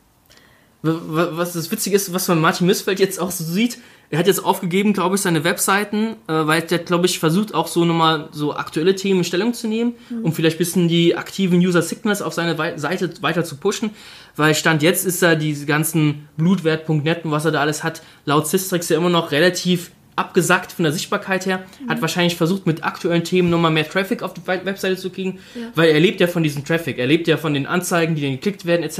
Was 0.83 1.55
das 1.55 1.71
Witzige 1.71 1.97
ist, 1.97 2.13
was 2.13 2.29
man 2.29 2.41
Martin 2.41 2.67
Missfeld 2.67 3.01
jetzt 3.01 3.19
auch 3.19 3.31
so 3.31 3.43
sieht, 3.43 3.79
er 4.09 4.21
hat 4.21 4.27
jetzt 4.27 4.45
aufgegeben, 4.45 4.93
glaube 4.93 5.17
ich, 5.17 5.23
seine 5.23 5.43
Webseiten, 5.43 6.17
äh, 6.29 6.47
weil 6.47 6.63
der, 6.63 6.79
glaube 6.79 7.07
ich, 7.07 7.19
versucht 7.19 7.55
auch 7.55 7.67
so 7.67 7.85
nochmal 7.85 8.29
so 8.31 8.55
aktuelle 8.55 8.95
Themen 8.95 9.21
in 9.21 9.25
Stellung 9.25 9.53
zu 9.53 9.67
nehmen, 9.67 9.95
mhm. 10.11 10.25
um 10.25 10.33
vielleicht 10.33 10.57
ein 10.57 10.59
bisschen 10.59 10.89
die 10.89 11.17
aktiven 11.17 11.59
User 11.59 11.83
Signals 11.83 12.23
auf 12.23 12.33
seine 12.33 12.79
Seite 12.79 13.11
weiter 13.23 13.45
zu 13.45 13.57
pushen. 13.57 13.91
Weil 14.37 14.55
Stand 14.55 14.83
jetzt 14.83 15.07
ist 15.07 15.23
da 15.23 15.35
diese 15.35 15.67
ganzen 15.67 16.29
Blutwert.net 16.37 17.25
und 17.25 17.31
was 17.33 17.47
er 17.47 17.53
da 17.53 17.61
alles 17.61 17.83
hat, 17.83 18.03
laut 18.27 18.47
Systrix 18.47 18.89
ja 18.89 18.97
immer 18.97 19.11
noch 19.11 19.33
relativ 19.33 19.91
abgesackt 20.17 20.73
von 20.73 20.83
der 20.83 20.93
Sichtbarkeit 20.93 21.47
her, 21.47 21.65
mhm. 21.81 21.91
hat 21.91 22.01
wahrscheinlich 22.01 22.37
versucht, 22.37 22.67
mit 22.67 22.85
aktuellen 22.85 23.25
Themen 23.25 23.51
nochmal 23.51 23.71
mehr 23.71 23.89
Traffic 23.89 24.23
auf 24.23 24.35
die 24.35 24.47
Webseite 24.47 24.97
zu 24.97 25.11
kriegen, 25.11 25.39
ja. 25.55 25.69
weil 25.75 25.91
er 25.91 26.01
lebt 26.01 26.21
ja 26.21 26.27
von 26.27 26.43
diesem 26.43 26.65
Traffic, 26.65 26.99
er 26.99 27.07
lebt 27.07 27.29
ja 27.29 27.37
von 27.37 27.55
den 27.55 27.67
Anzeigen, 27.67 28.15
die 28.15 28.23
dann 28.23 28.33
geklickt 28.33 28.65
werden, 28.67 28.83
etc. 28.83 28.99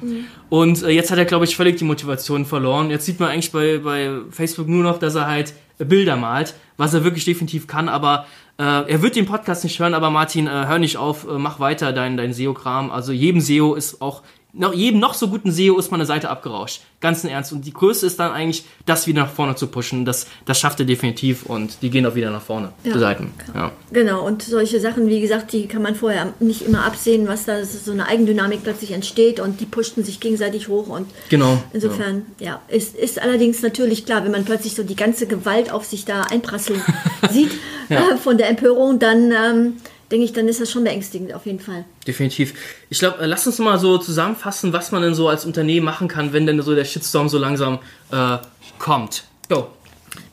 Mhm. 0.00 0.26
Und 0.50 0.82
äh, 0.82 0.90
jetzt 0.90 1.10
hat 1.10 1.18
er, 1.18 1.24
glaube 1.24 1.46
ich, 1.46 1.56
völlig 1.56 1.76
die 1.76 1.84
Motivation 1.84 2.44
verloren. 2.44 2.90
Jetzt 2.90 3.06
sieht 3.06 3.18
man 3.18 3.30
eigentlich 3.30 3.50
bei, 3.50 3.78
bei 3.78 4.10
Facebook 4.30 4.68
nur 4.68 4.82
noch, 4.82 4.98
dass 4.98 5.14
er 5.14 5.26
halt 5.26 5.54
Bilder 5.78 6.16
malt, 6.16 6.54
was 6.76 6.94
er 6.94 7.04
wirklich 7.04 7.24
definitiv 7.24 7.66
kann, 7.66 7.88
aber 7.88 8.26
äh, 8.58 8.90
er 8.90 9.02
wird 9.02 9.14
den 9.14 9.26
Podcast 9.26 9.62
nicht 9.62 9.78
hören, 9.78 9.94
aber 9.94 10.10
Martin, 10.10 10.48
äh, 10.48 10.50
hör 10.50 10.80
nicht 10.80 10.96
auf, 10.96 11.28
äh, 11.28 11.38
mach 11.38 11.60
weiter 11.60 11.92
dein, 11.92 12.16
dein 12.16 12.32
SEO-Kram. 12.32 12.90
Also 12.90 13.12
jedem 13.12 13.40
SEO 13.40 13.74
ist 13.74 14.02
auch 14.02 14.22
noch 14.54 14.72
jedem 14.72 14.98
noch 14.98 15.12
so 15.14 15.28
guten 15.28 15.52
SEO 15.52 15.78
ist 15.78 15.90
meine 15.90 16.06
Seite 16.06 16.30
abgerauscht. 16.30 16.80
Ganz 17.00 17.22
im 17.22 17.30
Ernst. 17.30 17.52
Und 17.52 17.66
die 17.66 17.72
Größe 17.72 18.06
ist 18.06 18.18
dann 18.18 18.32
eigentlich, 18.32 18.64
das 18.86 19.06
wieder 19.06 19.22
nach 19.22 19.30
vorne 19.30 19.54
zu 19.54 19.66
pushen. 19.66 20.04
Das, 20.04 20.26
das 20.46 20.58
schafft 20.58 20.80
er 20.80 20.86
definitiv 20.86 21.44
und 21.44 21.82
die 21.82 21.90
gehen 21.90 22.06
auch 22.06 22.14
wieder 22.14 22.30
nach 22.30 22.42
vorne, 22.42 22.72
ja. 22.82 22.94
die 22.94 22.98
Seiten. 22.98 23.32
Ja. 23.54 23.72
Genau, 23.92 24.26
und 24.26 24.42
solche 24.42 24.80
Sachen, 24.80 25.08
wie 25.08 25.20
gesagt, 25.20 25.52
die 25.52 25.66
kann 25.66 25.82
man 25.82 25.94
vorher 25.94 26.32
nicht 26.40 26.62
immer 26.62 26.84
absehen, 26.84 27.28
was 27.28 27.44
da 27.44 27.64
so 27.64 27.92
eine 27.92 28.06
Eigendynamik 28.06 28.62
plötzlich 28.62 28.92
entsteht 28.92 29.38
und 29.38 29.60
die 29.60 29.66
pushten 29.66 30.02
sich 30.02 30.18
gegenseitig 30.18 30.68
hoch 30.68 30.88
und 30.88 31.06
genau. 31.28 31.62
insofern, 31.72 32.26
ja, 32.40 32.46
ja 32.46 32.60
ist, 32.68 32.96
ist 32.96 33.20
allerdings 33.20 33.62
natürlich 33.62 34.06
klar, 34.06 34.24
wenn 34.24 34.32
man 34.32 34.44
plötzlich 34.44 34.74
so 34.74 34.82
die 34.82 34.96
ganze 34.96 35.26
Gewalt 35.26 35.70
auf 35.70 35.84
sich 35.84 36.04
da 36.04 36.22
einprasseln 36.22 36.82
sieht 37.30 37.52
äh, 37.90 38.16
von 38.16 38.38
der 38.38 38.48
Empörung, 38.48 38.98
dann 38.98 39.30
ähm, 39.30 39.72
denke 40.10 40.24
ich, 40.24 40.32
dann 40.32 40.48
ist 40.48 40.60
das 40.60 40.70
schon 40.70 40.84
beängstigend 40.84 41.34
auf 41.34 41.46
jeden 41.46 41.60
Fall. 41.60 41.84
Definitiv. 42.06 42.54
Ich 42.88 42.98
glaube, 42.98 43.18
äh, 43.18 43.26
lass 43.26 43.46
uns 43.46 43.58
mal 43.58 43.78
so 43.78 43.98
zusammenfassen, 43.98 44.72
was 44.72 44.92
man 44.92 45.02
denn 45.02 45.14
so 45.14 45.28
als 45.28 45.44
Unternehmen 45.44 45.84
machen 45.84 46.08
kann, 46.08 46.32
wenn 46.32 46.46
denn 46.46 46.60
so 46.62 46.74
der 46.74 46.84
Shitstorm 46.84 47.28
so 47.28 47.38
langsam 47.38 47.78
äh, 48.10 48.38
kommt. 48.78 49.24
Go. 49.48 49.68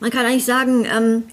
Man 0.00 0.10
kann 0.10 0.26
eigentlich 0.26 0.44
sagen, 0.44 0.84
ähm, 0.84 1.24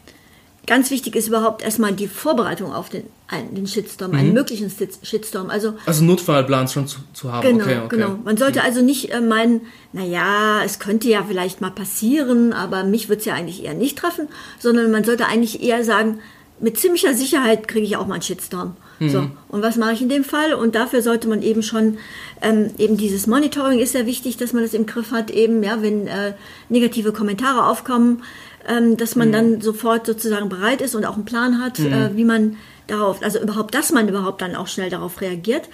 ganz 0.66 0.92
wichtig 0.92 1.16
ist 1.16 1.28
überhaupt 1.28 1.62
erstmal 1.62 1.94
die 1.94 2.08
Vorbereitung 2.08 2.74
auf 2.74 2.90
den, 2.90 3.04
einen, 3.28 3.56
den 3.56 3.68
Shitstorm, 3.68 4.12
mhm. 4.12 4.18
einen 4.18 4.34
möglichen 4.34 4.72
Shitstorm. 5.04 5.50
Also, 5.50 5.76
also 5.86 6.04
Notfallplan 6.04 6.68
schon 6.68 6.88
zu, 6.88 7.00
zu 7.14 7.32
haben. 7.32 7.48
Genau, 7.48 7.64
okay, 7.64 7.80
okay. 7.86 7.96
genau. 7.96 8.20
Man 8.24 8.38
sollte 8.38 8.60
mhm. 8.60 8.66
also 8.66 8.82
nicht 8.82 9.12
äh, 9.12 9.22
meinen, 9.22 9.62
naja, 9.92 10.62
es 10.64 10.80
könnte 10.80 11.10
ja 11.10 11.24
vielleicht 11.28 11.62
mal 11.62 11.72
passieren, 11.72 12.54
aber 12.54 12.84
mich 12.84 13.10
wird 13.10 13.20
es 13.20 13.26
ja 13.26 13.34
eigentlich 13.34 13.64
eher 13.64 13.74
nicht 13.74 13.98
treffen, 13.98 14.28
sondern 14.60 14.92
man 14.92 15.04
sollte 15.04 15.26
eigentlich 15.26 15.62
eher 15.62 15.84
sagen, 15.84 16.20
mit 16.60 16.80
ziemlicher 16.80 17.14
Sicherheit 17.14 17.68
kriege 17.68 17.86
ich 17.86 17.98
auch 17.98 18.08
mal 18.08 18.16
einen 18.16 18.24
Shitstorm. 18.24 18.76
Mhm. 19.00 19.10
So, 19.10 19.30
und 19.50 19.62
was 19.62 19.76
mache 19.76 19.94
ich 19.94 20.02
in 20.02 20.10
dem 20.10 20.24
Fall? 20.24 20.54
Und 20.54 20.76
dafür 20.76 21.02
sollte 21.02 21.28
man 21.28 21.42
eben 21.42 21.64
schon, 21.64 21.98
ähm, 22.42 22.72
eben 22.78 22.98
dieses 22.98 23.28
Monitoring 23.28 23.80
ist 23.80 23.94
sehr 23.94 24.06
wichtig, 24.06 24.38
dass 24.38 24.54
man 24.54 24.64
das 24.64 24.74
im 24.74 24.86
Griff 24.86 25.12
hat, 25.12 25.32
eben, 25.32 25.64
ja, 25.64 25.82
wenn 25.82 26.08
äh, 26.08 26.34
negative 26.70 27.12
Kommentare 27.12 27.68
aufkommen, 27.68 28.24
ähm, 28.68 28.98
dass 28.98 29.16
man 29.16 29.30
mhm. 29.30 29.34
dann 29.34 29.62
sofort 29.62 30.06
sozusagen 30.06 30.50
bereit 30.50 30.82
ist 30.82 30.96
und 30.96 31.06
auch 31.06 31.16
einen 31.16 31.26
Plan 31.26 31.62
hat, 31.62 31.80
mhm. 31.80 31.94
äh, 31.94 32.16
wie 32.16 32.26
man 32.26 32.58
darauf, 32.88 33.22
also 33.22 33.40
überhaupt, 33.40 33.74
dass 33.74 33.92
man 33.92 34.08
überhaupt 34.08 34.42
dann 34.42 34.56
auch 34.56 34.68
schnell 34.68 34.90
darauf 34.90 35.22
reagiert. 35.22 35.70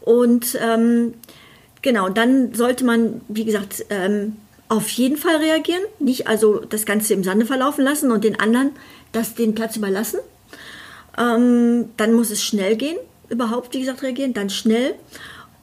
Und 0.00 0.58
ähm, 0.60 1.14
genau, 1.82 2.08
dann 2.08 2.54
sollte 2.54 2.84
man, 2.84 3.20
wie 3.28 3.44
gesagt, 3.44 3.86
ähm, 3.90 4.36
auf 4.68 4.88
jeden 4.90 5.16
Fall 5.16 5.36
reagieren, 5.36 5.82
nicht 5.98 6.26
also 6.26 6.58
das 6.58 6.86
Ganze 6.86 7.14
im 7.14 7.22
Sande 7.22 7.46
verlaufen 7.46 7.84
lassen 7.84 8.10
und 8.10 8.24
den 8.24 8.40
anderen 8.40 8.70
das 9.14 9.34
den 9.34 9.54
Platz 9.54 9.76
überlassen. 9.76 10.20
Ähm, 11.16 11.90
dann 11.96 12.12
muss 12.12 12.30
es 12.30 12.42
schnell 12.42 12.76
gehen, 12.76 12.96
überhaupt, 13.28 13.74
wie 13.74 13.80
gesagt, 13.80 14.02
reagieren, 14.02 14.34
dann 14.34 14.50
schnell 14.50 14.94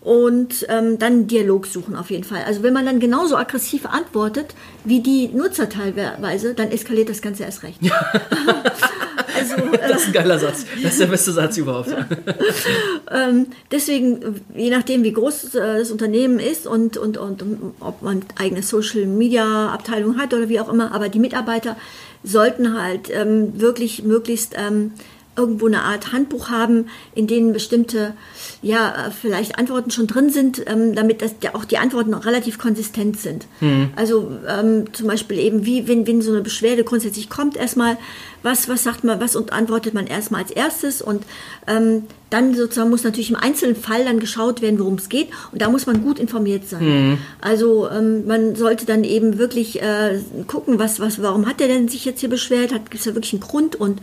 und 0.01 0.65
ähm, 0.69 0.97
dann 0.97 1.27
Dialog 1.27 1.67
suchen 1.67 1.95
auf 1.95 2.09
jeden 2.09 2.23
Fall. 2.23 2.43
Also 2.45 2.63
wenn 2.63 2.73
man 2.73 2.85
dann 2.85 2.99
genauso 2.99 3.37
aggressiv 3.37 3.85
antwortet 3.85 4.55
wie 4.83 5.01
die 5.01 5.27
Nutzer 5.27 5.69
teilweise, 5.69 6.55
dann 6.55 6.71
eskaliert 6.71 7.09
das 7.09 7.21
Ganze 7.21 7.43
erst 7.43 7.63
recht. 7.63 7.79
also, 9.41 9.55
äh, 9.55 9.77
das 9.89 10.01
ist 10.01 10.07
ein 10.07 10.13
geiler 10.13 10.39
Satz. 10.39 10.65
Das 10.81 10.93
ist 10.93 11.01
der 11.01 11.07
beste 11.07 11.31
Satz 11.31 11.57
überhaupt. 11.57 11.89
ähm, 13.11 13.47
deswegen, 13.71 14.41
je 14.55 14.69
nachdem, 14.69 15.03
wie 15.03 15.13
groß 15.13 15.55
äh, 15.55 15.79
das 15.79 15.91
Unternehmen 15.91 16.39
ist 16.39 16.67
und, 16.67 16.97
und, 16.97 17.17
und, 17.17 17.43
ob 17.79 18.01
man 18.01 18.21
eigene 18.37 18.63
Social 18.63 19.05
Media 19.05 19.69
Abteilung 19.69 20.17
hat 20.17 20.33
oder 20.33 20.49
wie 20.49 20.59
auch 20.59 20.71
immer, 20.71 20.93
aber 20.93 21.09
die 21.09 21.19
Mitarbeiter 21.19 21.75
sollten 22.23 22.79
halt 22.79 23.09
ähm, 23.09 23.59
wirklich 23.59 24.03
möglichst 24.03 24.53
ähm, 24.55 24.93
irgendwo 25.37 25.67
eine 25.67 25.83
Art 25.83 26.11
Handbuch 26.11 26.49
haben, 26.49 26.87
in 27.15 27.25
denen 27.25 27.53
bestimmte, 27.53 28.13
ja, 28.61 29.11
vielleicht 29.21 29.57
Antworten 29.57 29.89
schon 29.89 30.07
drin 30.07 30.29
sind, 30.29 30.61
ähm, 30.67 30.93
damit 30.93 31.21
das, 31.21 31.35
auch 31.53 31.63
die 31.63 31.77
Antworten 31.77 32.13
auch 32.13 32.25
relativ 32.25 32.57
konsistent 32.57 33.17
sind. 33.17 33.47
Mhm. 33.61 33.91
Also 33.95 34.29
ähm, 34.47 34.93
zum 34.93 35.07
Beispiel 35.07 35.39
eben, 35.39 35.65
wie, 35.65 35.87
wenn, 35.87 36.05
wenn 36.05 36.21
so 36.21 36.31
eine 36.31 36.41
Beschwerde 36.41 36.83
grundsätzlich 36.83 37.29
kommt, 37.29 37.55
erstmal, 37.55 37.97
was, 38.43 38.67
was 38.67 38.83
sagt 38.83 39.05
man, 39.05 39.21
was 39.21 39.37
und 39.37 39.53
antwortet 39.53 39.93
man 39.93 40.05
erstmal 40.05 40.41
als 40.41 40.51
erstes 40.51 41.01
und 41.01 41.23
ähm, 41.65 42.03
dann 42.29 42.53
sozusagen 42.53 42.89
muss 42.89 43.03
natürlich 43.03 43.29
im 43.29 43.35
einzelnen 43.35 43.75
Fall 43.75 44.03
dann 44.03 44.19
geschaut 44.19 44.61
werden, 44.61 44.79
worum 44.79 44.95
es 44.95 45.09
geht 45.09 45.29
und 45.51 45.61
da 45.61 45.69
muss 45.69 45.85
man 45.85 46.01
gut 46.01 46.19
informiert 46.19 46.67
sein. 46.67 46.83
Mhm. 46.83 47.17
Also 47.39 47.89
ähm, 47.89 48.25
man 48.25 48.55
sollte 48.55 48.85
dann 48.85 49.05
eben 49.05 49.37
wirklich 49.37 49.81
äh, 49.81 50.19
gucken, 50.47 50.77
was, 50.77 50.99
was, 50.99 51.21
warum 51.21 51.45
hat 51.45 51.61
er 51.61 51.67
denn 51.69 51.87
sich 51.87 52.03
jetzt 52.03 52.19
hier 52.19 52.29
beschwert, 52.29 52.71
gibt 52.71 52.95
es 52.95 53.03
da 53.03 53.15
wirklich 53.15 53.33
einen 53.33 53.41
Grund 53.41 53.75
und 53.75 54.01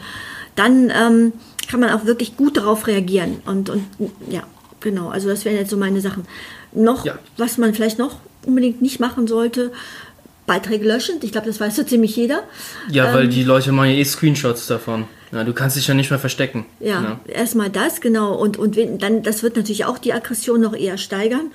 dann 0.59 0.90
ähm, 0.90 1.33
kann 1.68 1.81
man 1.81 1.90
auch 1.90 2.05
wirklich 2.05 2.37
gut 2.37 2.57
darauf 2.57 2.87
reagieren. 2.87 3.40
Und, 3.47 3.71
und 3.71 3.85
ja, 4.29 4.42
genau, 4.81 5.09
also 5.09 5.29
das 5.29 5.44
wären 5.44 5.57
jetzt 5.57 5.71
so 5.71 5.77
meine 5.77 6.01
Sachen. 6.01 6.27
Noch, 6.73 7.05
ja. 7.05 7.18
was 7.37 7.59
man 7.59 7.75
vielleicht 7.75 7.99
noch 7.99 8.16
unbedingt 8.44 8.83
nicht 8.83 9.01
machen 9.01 9.27
sollte, 9.27 9.73
Beiträge 10.47 10.87
löschen. 10.87 11.16
Ich 11.23 11.33
glaube, 11.33 11.47
das 11.47 11.61
weiß 11.61 11.77
so 11.77 11.83
ziemlich 11.85 12.16
jeder. 12.16 12.42
Ja, 12.90 13.12
weil 13.12 13.25
ähm, 13.25 13.31
die 13.31 13.44
Leute 13.44 13.71
machen 13.71 13.90
ja 13.90 13.97
eh 13.97 14.05
Screenshots 14.05 14.66
davon. 14.66 15.05
Ja, 15.31 15.44
du 15.44 15.53
kannst 15.53 15.77
dich 15.77 15.87
ja 15.87 15.94
nicht 15.94 16.11
mehr 16.11 16.18
verstecken. 16.18 16.64
Ja, 16.81 17.03
ja. 17.03 17.21
erstmal 17.33 17.68
das, 17.68 18.01
genau. 18.01 18.35
Und, 18.35 18.57
und 18.57 18.79
dann, 19.03 19.23
das 19.23 19.42
wird 19.42 19.57
natürlich 19.57 19.85
auch 19.85 19.99
die 19.99 20.14
Aggression 20.14 20.61
noch 20.61 20.75
eher 20.75 20.97
steigern. 20.97 21.53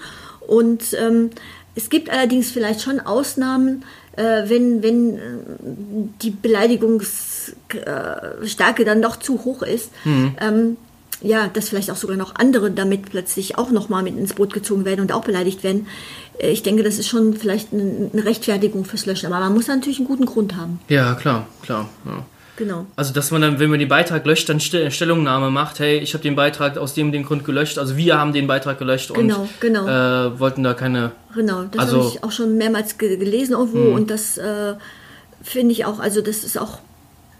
Und 0.47 0.93
ähm, 0.93 1.31
es 1.75 1.89
gibt 1.89 2.09
allerdings 2.11 2.51
vielleicht 2.51 2.81
schon 2.81 2.99
Ausnahmen, 2.99 3.83
äh, 4.15 4.43
wenn, 4.47 4.83
wenn 4.83 5.17
äh, 5.17 5.19
die 6.21 6.29
Beleidigungsstärke 7.69 8.85
dann 8.85 9.01
doch 9.01 9.17
zu 9.17 9.43
hoch 9.45 9.61
ist. 9.63 9.91
Mhm. 10.05 10.35
Ähm, 10.39 10.77
ja, 11.21 11.47
dass 11.47 11.69
vielleicht 11.69 11.89
auch 11.89 11.95
sogar 11.95 12.17
noch 12.17 12.35
andere 12.35 12.69
damit 12.71 13.09
plötzlich 13.09 13.57
auch 13.57 13.71
nochmal 13.71 14.03
mit 14.03 14.17
ins 14.17 14.33
Boot 14.33 14.53
gezogen 14.53 14.83
werden 14.83 14.99
und 14.99 15.13
auch 15.13 15.23
beleidigt 15.23 15.63
werden. 15.63 15.87
Äh, 16.37 16.51
ich 16.51 16.63
denke, 16.63 16.83
das 16.83 16.99
ist 16.99 17.07
schon 17.07 17.33
vielleicht 17.33 17.69
eine 17.71 18.25
Rechtfertigung 18.25 18.83
fürs 18.85 19.05
Löschen. 19.05 19.27
Aber 19.27 19.39
man 19.39 19.53
muss 19.53 19.67
natürlich 19.67 19.99
einen 19.99 20.07
guten 20.07 20.25
Grund 20.25 20.55
haben. 20.57 20.79
Ja, 20.89 21.13
klar, 21.15 21.47
klar. 21.61 21.89
Ja. 22.05 22.25
Genau. 22.55 22.85
Also, 22.95 23.13
dass 23.13 23.31
man 23.31 23.41
dann, 23.41 23.59
wenn 23.59 23.69
man 23.69 23.79
den 23.79 23.89
Beitrag 23.89 24.25
löscht, 24.25 24.47
dann 24.47 24.59
Stellungnahme 24.59 25.49
macht, 25.49 25.79
hey, 25.79 25.97
ich 25.97 26.13
habe 26.13 26.21
den 26.21 26.35
Beitrag 26.35 26.77
aus 26.77 26.93
dem 26.93 27.11
den 27.11 27.23
Grund 27.23 27.45
gelöscht, 27.45 27.79
also 27.79 27.97
wir 27.97 28.19
haben 28.19 28.31
den 28.31 28.45
Beitrag 28.45 28.77
gelöscht 28.77 29.11
genau, 29.11 29.41
und 29.41 29.49
genau. 29.59 29.87
Äh, 29.87 30.39
wollten 30.39 30.61
da 30.61 30.75
keine. 30.75 31.13
Genau, 31.33 31.63
das 31.63 31.81
also, 31.81 31.97
habe 31.99 32.09
ich 32.13 32.23
auch 32.23 32.31
schon 32.31 32.57
mehrmals 32.57 32.99
gelesen 32.99 33.53
irgendwo 33.53 33.89
mh. 33.89 33.95
und 33.95 34.11
das 34.11 34.37
äh, 34.37 34.75
finde 35.41 35.73
ich 35.73 35.85
auch, 35.85 35.99
also 35.99 36.21
das 36.21 36.43
ist 36.43 36.59
auch, 36.59 36.79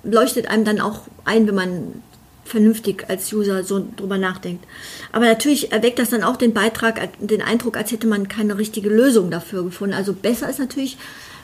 leuchtet 0.04 0.48
einem 0.48 0.66
dann 0.66 0.82
auch 0.82 1.02
ein, 1.26 1.48
wenn 1.48 1.56
man 1.56 2.04
vernünftig 2.46 3.06
als 3.10 3.32
User 3.32 3.64
so 3.64 3.86
drüber 3.96 4.18
nachdenkt. 4.18 4.66
Aber 5.12 5.26
natürlich 5.26 5.72
erweckt 5.72 6.00
das 6.00 6.10
dann 6.10 6.24
auch 6.24 6.36
den 6.36 6.54
Beitrag, 6.54 7.10
den 7.20 7.42
Eindruck, 7.42 7.78
als 7.78 7.92
hätte 7.92 8.08
man 8.08 8.28
keine 8.28 8.58
richtige 8.58 8.90
Lösung 8.90 9.32
dafür 9.32 9.64
gefunden. 9.64 9.96
Also 9.96 10.14
besser 10.14 10.50
ist 10.50 10.60
natürlich, 10.60 10.98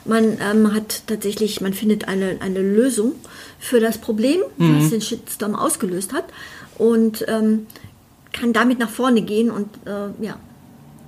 man 0.04 0.38
ähm, 0.40 0.74
hat 0.74 1.02
tatsächlich, 1.06 1.60
man 1.60 1.72
findet 1.72 2.08
eine, 2.08 2.36
eine 2.40 2.60
Lösung 2.60 3.12
für 3.58 3.80
das 3.80 3.98
Problem, 3.98 4.40
mhm. 4.56 4.78
was 4.78 4.90
den 4.90 5.00
Shitstorm 5.00 5.54
ausgelöst 5.54 6.12
hat 6.12 6.24
und 6.78 7.24
ähm, 7.28 7.66
kann 8.32 8.52
damit 8.52 8.78
nach 8.78 8.90
vorne 8.90 9.22
gehen 9.22 9.50
und 9.50 9.68
äh, 9.86 10.24
ja. 10.24 10.36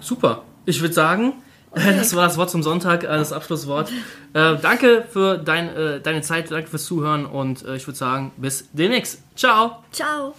Super. 0.00 0.44
Ich 0.64 0.80
würde 0.80 0.94
sagen, 0.94 1.34
Okay. 1.72 1.96
Das 1.96 2.14
war 2.14 2.26
das 2.26 2.36
Wort 2.36 2.50
zum 2.50 2.62
Sonntag, 2.62 3.02
äh, 3.04 3.06
das 3.06 3.32
Abschlusswort. 3.32 3.90
Äh, 4.34 4.56
danke 4.60 5.04
für 5.10 5.38
dein, 5.38 5.74
äh, 5.74 6.00
deine 6.00 6.20
Zeit, 6.20 6.50
danke 6.50 6.68
fürs 6.68 6.84
Zuhören 6.84 7.24
und 7.26 7.64
äh, 7.64 7.76
ich 7.76 7.86
würde 7.86 7.98
sagen, 7.98 8.32
bis 8.36 8.68
demnächst. 8.72 9.20
Ciao. 9.36 9.82
Ciao. 9.90 10.34